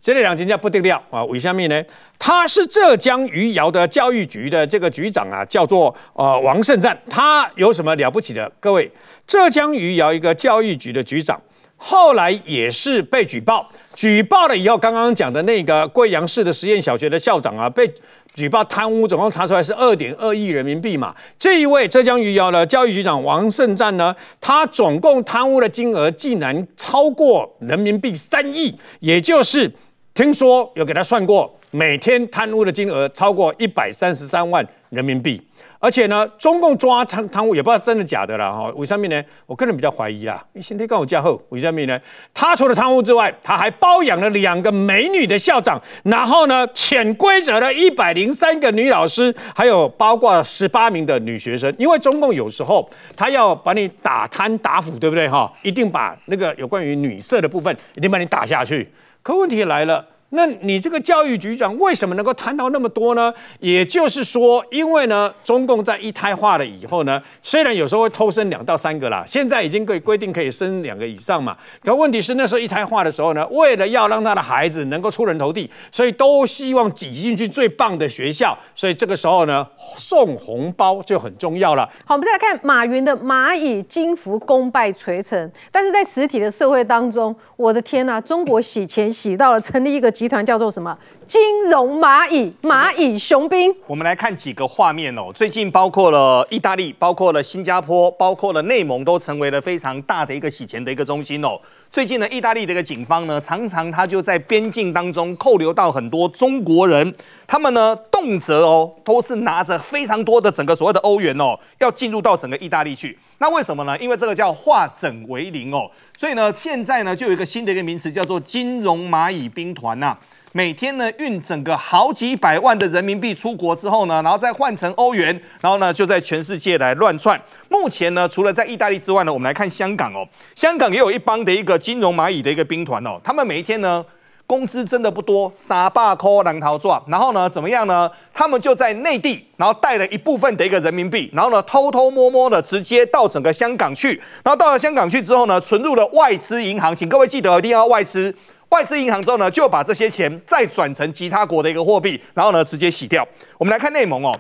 [0.02, 1.24] 这两人家不得了啊！
[1.26, 1.80] 为什么呢？
[2.18, 7.00] 他是浙江余姚的教育局的这个局长啊，叫做呃王胜赞。
[7.08, 8.52] 他有什么了不起的？
[8.60, 8.92] 各位，
[9.28, 11.40] 浙江余姚一个教育局的局长，
[11.84, 17.92] 后来也是被举报，举报了以后，刚刚讲的那个贵阳市的实验小学的校长啊，被
[18.36, 21.14] 举报贪污，总共查出来是二点二亿人民币嘛。
[21.40, 29.70] 这一位浙江余姚的教育局长王胜赞呢，他总共贪污的金额竟然超过人民币三亿，也就是
[30.14, 35.42] 听说有给他算过，每天贪污的金额超过一百三十三万人民币，
[35.82, 38.72] 而且呢，中共抓贪贪污也不知道真的假的了哈。
[38.76, 39.20] 为什么呢？
[39.48, 40.46] 我个人比较怀疑啦。
[40.54, 42.00] 你今天跟我加厚，为什么呢？
[42.36, 51.74] 他除了贪污之外，他还包养了两个美女的校长，然后呢，潜规则了一百零三个女老师，还有包括十八名的女学生。
[51.80, 55.52] 因为中共有时候他要把你打贪打腐，对不对哈？
[55.64, 58.88] 一定把那个有关于女色的部分，一定把你打下去。
[59.24, 63.34] 可问题来了，那你这个教育局长为什么能够谈到那么多呢？
[63.60, 71.58] 也就是说，因为呢，中共在一胎化了以后呢，虽然有时候会偷生两到三个啦，现在已经可以规定可以生两个以上嘛。
[71.84, 79.68] 可问题是那时候一胎化的时候呢，为了要让他的孩子能够出人头地，所以都希望挤进去最棒的学校，所以这个时候呢，
[79.98, 81.84] 送红包就很重要了。
[82.06, 90.96] 好，我们再来看马云的蚂蚁金服功败垂成，但是在实体的社会当中，我的天呐，中国洗钱洗到了成立一个集团，叫做什么？
[91.26, 93.76] 金融蚂蚁，蚂蚁雄兵。
[93.88, 95.32] 我们来看几个画面哦。
[95.34, 101.60] 最近包括了意大利，包括了新加坡，包括了内蒙，都成为了非常大的一个洗钱的一个中心哦。
[101.90, 107.12] 最近呢，意大利的一个警方呢，常常他就在边境当中扣留到很多中国人，
[107.48, 113.18] 他们呢动辄哦都是拿着非常多的整个所谓的欧元哦，要进入到整个意大利去。
[113.42, 113.98] 那为什么呢？
[113.98, 120.16] 因为这个叫化整为零哦，所以呢，现在呢就有一个新的一个名词叫做金融蚂蚁兵团呐。
[120.52, 127.42] 每天呢运整个好几百万的人民币出国之后呢，然后再换成欧元，然后呢就在全世界来乱窜。
[127.68, 130.24] 目前呢，除了在意大利之外呢，我们来看香港哦，
[130.56, 134.06] 香港也有一帮的一个金融蚂蚁的一个兵团哦，他们每一天呢
[134.52, 138.12] 工资真的不多，傻霸扣狼逃赚，然后呢怎么样呢？
[138.34, 144.10] 他们就在内地，然后带了一部分的一个人民币，然后呢偷偷摸摸的直接到整个香港去，
[144.44, 148.36] 然后到了香港去之后呢，存入了外资银行，请各位记得一定要外资。
[148.68, 153.26] 外资银行之后呢，就把这些钱再转成其他国的一个货币，然后呢直接洗掉。
[153.58, 154.38] 我们来看内蒙哦，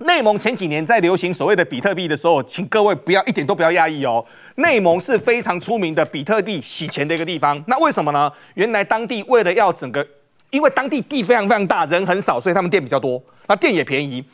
[0.00, 4.24] 内蒙前几年在流行所谓的比特币的时候，请各位不要一点都不要压抑哦。
[4.54, 7.62] 内蒙是非常出名的比特币洗钱的一个地方。
[7.66, 8.32] 那为什么呢？
[8.54, 10.06] 原来当地为了要整个，
[10.48, 14.24] 因为当地地非常非常大，人很少，所以他们店比较多，那店也便宜。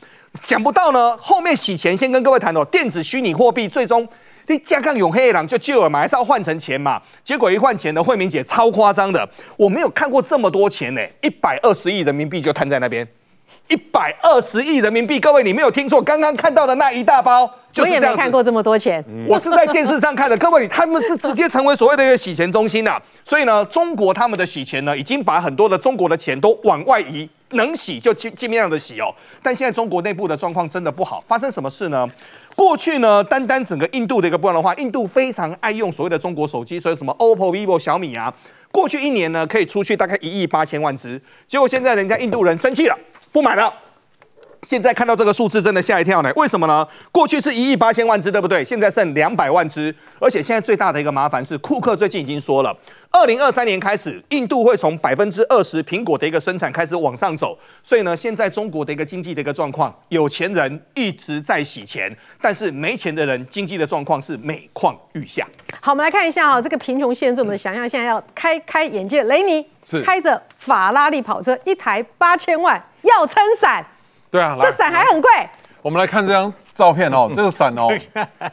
[0.41, 4.07] 想不到呢，后面洗钱，先跟各位谈哦，电子虚拟货币最终。
[4.49, 7.03] 你加杠永黑狼就救了嘛，还是要换成钱嘛？
[7.25, 13.05] 结果一换钱呢，慧明姐超夸张的，我没有看过这么多钱呢，一百二十亿人民币就摊在那边，
[13.69, 27.29] 一百二十亿人民币，各位你没有听错，刚刚看到的那一大包，我也没看过这么多钱，我是在电视上看的， 各位他们是直接成为所谓的一个洗钱中心呐，所以呢，中国他们的洗钱呢，已经把很多的中国的钱都往外移。
[27.51, 29.07] 能洗就尽尽量的洗哦，
[29.41, 32.05] 但现在中国内部的状况真的不好，发生什么事呢？
[32.57, 38.35] 过去呢，单单整个印度的一个部分的话，印度非常爱用所谓的中国手机，所以什么 OPPO、vivo、小米啊，
[38.73, 42.99] 过去一年呢可以出去大概一亿八千万只，结果现在人家印度人生气了，
[43.37, 43.86] 不买了。
[44.67, 46.33] 现在看到这个数字，真的吓一跳呢。
[46.35, 46.85] 为什么呢？
[47.12, 48.64] 过去是一亿八千万只，对不对？
[48.64, 52.77] 现在剩两百万只，而且现在最大的一个麻烦是，库克最近已经说了，
[53.12, 57.57] 二零二三年开始，印度会从百分之二十苹果的一个生产开始往上走。
[57.85, 62.12] 所以呢，现在中国的一个经济的一个状况，有钱人一直在洗钱，
[62.43, 65.47] 但是没钱的人经济的状况是每况愈下。
[65.81, 69.23] 好，我们来看一下哈，这个贫穷限制我们的想象，现在要开开眼界。
[69.23, 73.87] 雷尼是开着法拉利跑车，一台八千万，要撑伞。
[74.37, 75.30] 对啊，这伞还很贵。
[75.80, 77.89] 我们来看这张照片哦， 这个伞哦，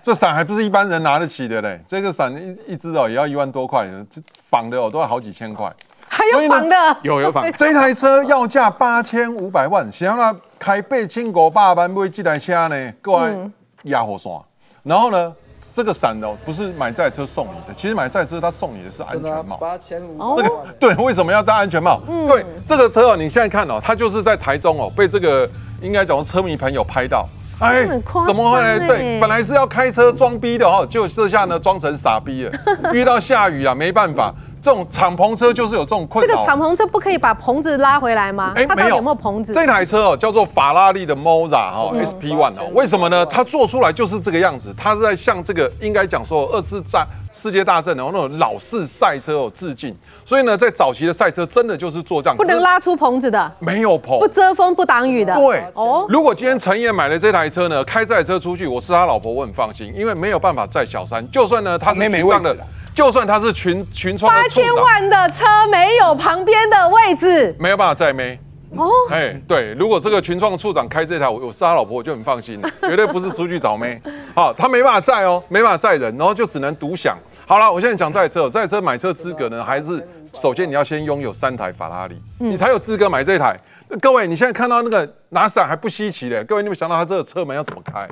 [0.02, 1.78] 这伞还不是一般人拿得起的嘞。
[1.86, 5.70] 这个伞一一只哦，也要一万多块，这仿的哦都要好几千块。
[6.08, 6.76] 还有仿的？
[7.02, 7.44] 有有仿。
[7.58, 13.52] 这台车要价八千五百万，想要开八千五百万买这台车呢，各位
[13.84, 14.40] 压火刷。
[14.84, 15.36] 然后呢，
[15.74, 19.58] 这个伞哦，不是买这台车送你的，其实买这台车他送你的是安全帽。
[19.58, 20.36] 八千五。
[20.38, 22.00] 这个对，为什么要戴安全帽？
[22.30, 25.50] 对，这个车哦，你现在看哦，它就是在台中哦，被这个。
[25.84, 27.28] 应该讲车迷朋友拍到，
[27.60, 27.86] 哎
[28.26, 28.68] 怎么会呢？
[28.68, 32.52] 哎对，本来是要开车装逼的哦，就这下呢装成傻逼了。
[32.94, 36.34] 遇到下雨啊，没办法，这种敞篷车就是有这种困扰。
[36.34, 38.54] 这个敞篷车不可以把棚子拉回来吗？
[38.56, 39.54] 哎没有它到底有没有棚子？
[39.54, 43.26] 这台车哦，叫做法拉利的 Moza 哈嗯 SP One 哦，为什么呢？
[43.26, 49.94] 它做出来就是这个样子，它是在向这个应该讲说二次战世界大战的那种老式赛车哦致敬。
[50.26, 55.36] 所以呢，在早期的赛车真的就是做这样，不能拉出棚子的，没有棚，不遮风不挡雨的。
[55.36, 61.30] 对，哦，如果今天陈燕买了这台车呢，开这台车出去，我是他老婆，我很放心，因为没有办法载小三。
[61.32, 62.58] 就算呢他是群创的，
[62.96, 67.56] 就算他是群群创八的处长，千万的车没有旁边的位置。
[67.60, 68.40] 没有办法载妹。
[68.76, 74.02] 哦，哎，对，如果这个群创处长开这台，我我是他老婆，我就很放心了，绝对不是出去找妹。
[74.34, 77.16] 好，他没办法载哦，没办法载人，然后就只能独享。
[77.46, 83.60] 好了，我现在讲这台车，这台车买车资格呢，还是首先你要先拥有三台法拉利，嗯你才有资格买这台。
[83.90, 88.08] 那各位，你现在看到那个拿伞还不稀奇嘞，各位，你有没有想到它这个车门要怎么开？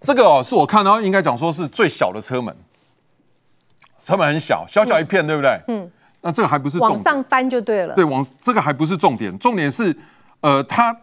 [0.00, 2.54] 这个哦，是我看到应该讲说是最小的车门，
[4.02, 5.60] 车门很小，小小一片，对不对？
[5.68, 6.94] 嗯，那这个还不是重点。
[6.94, 7.94] 往上翻就对了。
[7.94, 9.96] 对，往这个还不是重点，重点是，
[10.40, 10.94] 呃，他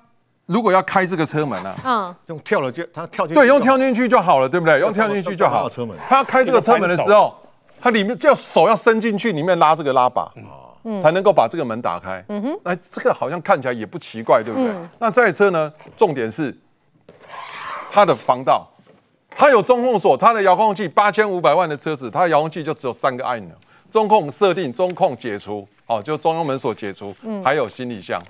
[0.45, 4.79] 如果要开这个车门啊，嗯，用跳了就他跳进去，对，用跳进去就好了，对不对？
[4.79, 5.67] 用跳进去就好。
[5.69, 7.35] 车门他要开这个车门的时候，
[7.81, 10.31] 他里面就要手要伸进去，里面拉这个拉把，
[10.83, 12.23] 嗯才能够把这个门打开。
[12.29, 14.69] 嗯哼，哎，这个好像看起来也不奇怪，对不对？
[14.69, 16.55] 嗯那这台车呢，重点是
[17.91, 18.67] 它的防盗，
[19.31, 23.55] 它有中控锁，它的遥控器八千五百万的车子，它的遥控器就只有三个按钮：
[23.89, 28.21] 中控设定、中控解除，哦，就中央门锁解除，嗯还有行李箱。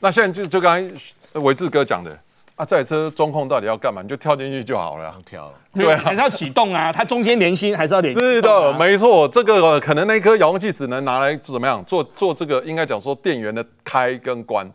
[0.00, 2.18] 那现在就就刚才伟志哥讲的。
[2.56, 4.00] 啊，这台车中控到底要干嘛？
[4.00, 5.14] 你就跳进去就好了。
[5.28, 8.14] 跳，对啊还是要启动啊，它中间连心还是要连。
[8.14, 14.66] 是的，没错，这个可能那颗遥控器只能拿来怎么样做做这个，应该讲说电源的开跟关，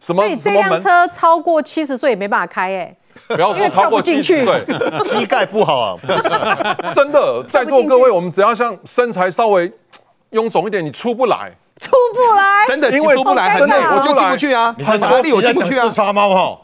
[0.00, 2.96] 什么所以这辆什么门，车超过七十岁也没办法开哎。
[3.28, 4.66] 不要说超过进去对，
[5.06, 5.96] 膝盖不好啊，
[6.92, 9.72] 真的，在座各位，我们只要像身材稍微
[10.32, 11.52] 臃肿一点，你出不来。
[11.80, 15.88] 出不来，真的因为出不来，很累，我就进不去啊，很法拉利我进不去啊。
[15.88, 16.60] 四叉猫哈，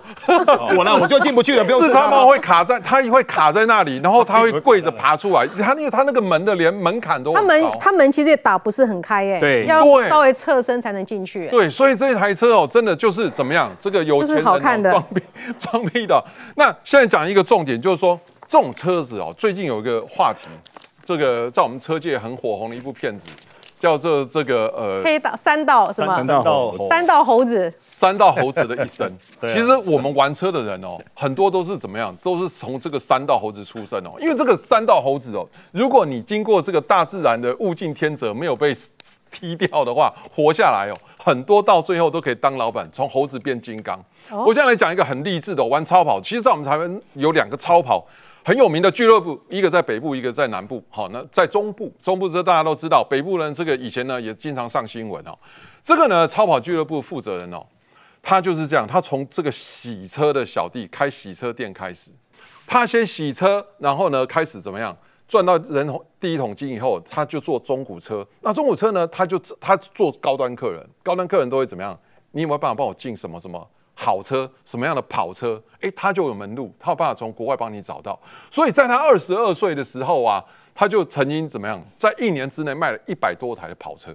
[0.76, 5.46] 我呢我就进不去了， 不用四叉猫会卡在，它会卡在那里，然后它会跪着爬出来。
[5.46, 7.78] 它因为它那个门的连门槛都它门很高。
[7.80, 11.46] 他门其实也打不是很开哎，对要稍微侧身才能进去。
[11.48, 13.70] 对，所以这台车哦，真的就是怎么样？
[13.78, 15.22] 这个有钱人哦好看的装逼
[15.58, 16.22] 装逼的。
[16.56, 20.48] 那现在讲一个重点，就是说这种车子哦，最近有一个话题，
[21.04, 23.28] 这个在我们车界很火红的一部片子，
[23.78, 26.16] 叫做这个呃黑道三道什么？
[26.16, 27.72] 三道猴三道猴子。
[27.90, 29.06] 三道猴子的一生。
[29.40, 34.12] 啊其实我们 玩车的人哦，很多都是怎么样，都是从这个三道猴子出生哦。
[34.20, 38.74] 因为这个三道猴子哦，如果你经过这个大自然的物竞天择，没有被
[39.30, 43.98] 踢掉的话，活下来哦，很多到最后都可以当老板，从猴子变金刚。
[44.30, 46.18] 哦我现在来讲一个很励志的，玩超跑。
[46.20, 48.06] 其实，在我们台湾有两个超跑。
[48.46, 50.84] 很有名的俱乐部，一个在北部，一个在南部。
[50.90, 55.34] 好，那在中部，中部这大家都知道，北部人这个以前呢也经常上新闻哦。
[55.82, 57.64] 这个呢，超跑俱乐部负责人哦，
[58.22, 62.10] 他就是这样，他从这个洗车的小弟开洗车店开始，
[62.66, 64.94] 他先洗车，然后呢开始怎么样
[65.26, 68.26] 赚到人头第一桶金以后，他就做中古车。
[68.42, 71.98] 那中古车呢，他就他做高端客人，高端客人都会怎么样？
[72.32, 73.66] 你有没有办法帮我进什么什么？
[73.94, 75.62] 好车，什么样的跑车？
[75.80, 78.18] 诶，他就有门路，他有办法从国外帮你找到。
[78.50, 84.14] 所以在他二十二岁的时候啊，他就曾经怎么样，在一年之内卖了一百多台的跑车，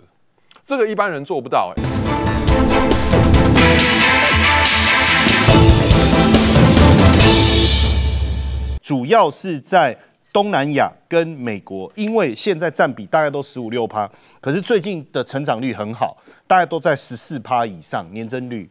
[0.63, 1.82] 这个一般人做不到诶。
[8.82, 9.95] 主要是在
[10.34, 14.09] 东南亚跟美国，因为现在占比大概都十五六趴，
[14.41, 16.17] 可是最近的成长率很好，
[16.47, 18.67] 大概都在十四趴以上年增率，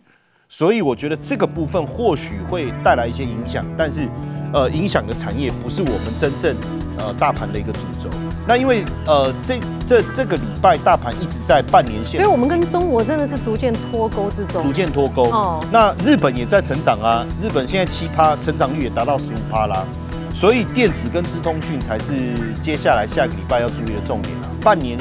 [0.48, 4.08] 所以我觉得这个部分或许会带来一些影响，但是
[4.52, 6.56] 呃，影响的产业不是我们真正
[6.96, 8.08] 呃大盘的一个主轴。
[8.46, 15.24] 那因为呃这这这个礼拜大盘一直在半年线所以，我们跟中国真的是逐渐脱钩之中，逐渐脱钩。
[15.24, 19.84] 哦那日本也在成长啊，日本现在七趴，成长率也达到十五趴啦。
[20.34, 22.12] 所以电子跟资通讯才是
[22.62, 24.48] 接下来下个礼拜要注意的重点啊。
[24.62, 24.98] 半年